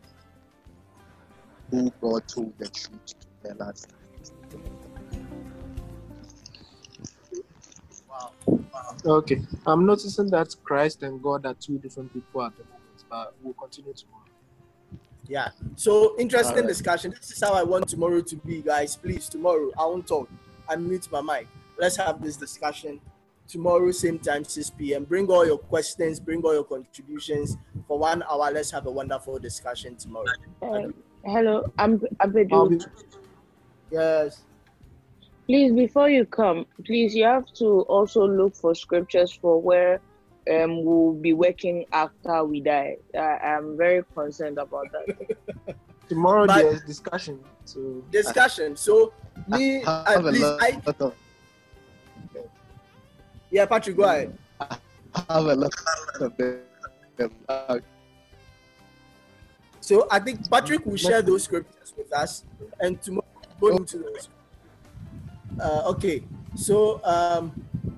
[1.72, 3.88] who God told the truth to tell us.
[9.06, 9.42] Okay.
[9.66, 13.54] I'm noticing that Christ and God are two different people at the moment, but we'll
[13.56, 14.24] continue tomorrow.
[15.28, 15.50] Yeah.
[15.76, 16.68] So interesting Alright.
[16.68, 17.12] discussion.
[17.12, 18.96] This is how I want tomorrow to be, guys.
[18.96, 20.30] Please, tomorrow I won't talk.
[20.70, 21.48] I mute my mic.
[21.78, 23.02] Let's have this discussion
[23.54, 25.04] tomorrow, same time, 6 p.m.
[25.04, 27.56] Bring all your questions, bring all your contributions
[27.88, 28.50] for one hour.
[28.52, 30.26] Let's have a wonderful discussion tomorrow.
[30.62, 30.88] Uh,
[31.24, 32.70] hello, I'm I'll Abedu.
[32.80, 32.86] be,
[33.92, 34.42] Yes.
[35.46, 40.00] Please, before you come, please, you have to also look for scriptures for where
[40.52, 42.98] um we'll be working after we die.
[43.16, 43.20] I,
[43.54, 45.76] I'm very concerned about that.
[46.10, 47.40] tomorrow But- there's discussion.
[47.66, 48.76] So Discussion.
[48.76, 49.14] So
[49.48, 51.14] me, I I, have a please, lot, I of,
[53.54, 54.36] yeah, Patrick, go ahead.
[54.60, 54.78] I
[55.30, 55.72] have a lot
[56.20, 56.62] of them.
[59.80, 62.46] So I think Patrick will share those scriptures with us,
[62.80, 63.28] and tomorrow
[63.60, 64.30] we'll go into those.
[65.62, 66.24] Uh, okay,
[66.56, 67.54] so um,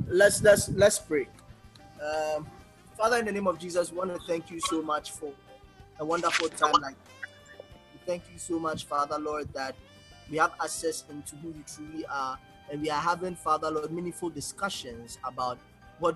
[0.08, 1.28] let's let's let's pray.
[2.03, 2.45] Um,
[2.97, 5.32] Father, in the name of Jesus, we want to thank you so much for
[5.99, 7.56] a wonderful time like this.
[8.06, 9.74] Thank you so much, Father Lord, that
[10.30, 12.38] we have access into who you truly are,
[12.72, 15.57] and we are having, Father Lord, meaningful discussions about
[15.99, 16.16] what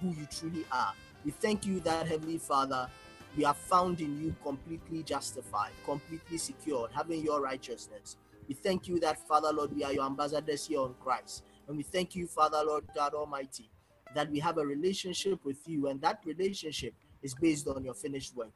[0.00, 0.92] who you truly are.
[1.24, 2.88] We thank you that Heavenly Father,
[3.36, 8.16] we are found in you completely justified, completely secured, having your righteousness.
[8.48, 11.42] We thank you that, Father Lord, we are your ambassadors here on Christ.
[11.66, 13.68] And we thank you, Father Lord God Almighty,
[14.14, 18.34] that we have a relationship with you, and that relationship is based on your finished
[18.34, 18.52] work.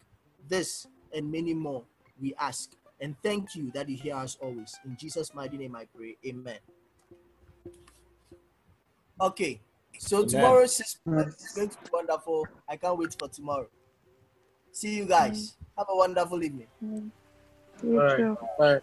[0.49, 1.85] This and many more
[2.21, 2.71] we ask.
[3.01, 4.79] And thank you that you hear us always.
[4.87, 6.17] In Jesus' mighty name I pray.
[6.25, 6.59] Amen.
[9.21, 9.61] Okay.
[9.99, 11.55] So tomorrow is mm.
[11.55, 12.47] going to be wonderful.
[12.69, 13.69] I can't wait for tomorrow.
[14.73, 15.53] See you guys.
[15.53, 15.79] Mm.
[15.79, 16.67] Have a wonderful evening.
[16.85, 17.11] Mm.
[17.85, 18.21] All right.
[18.25, 18.83] All right.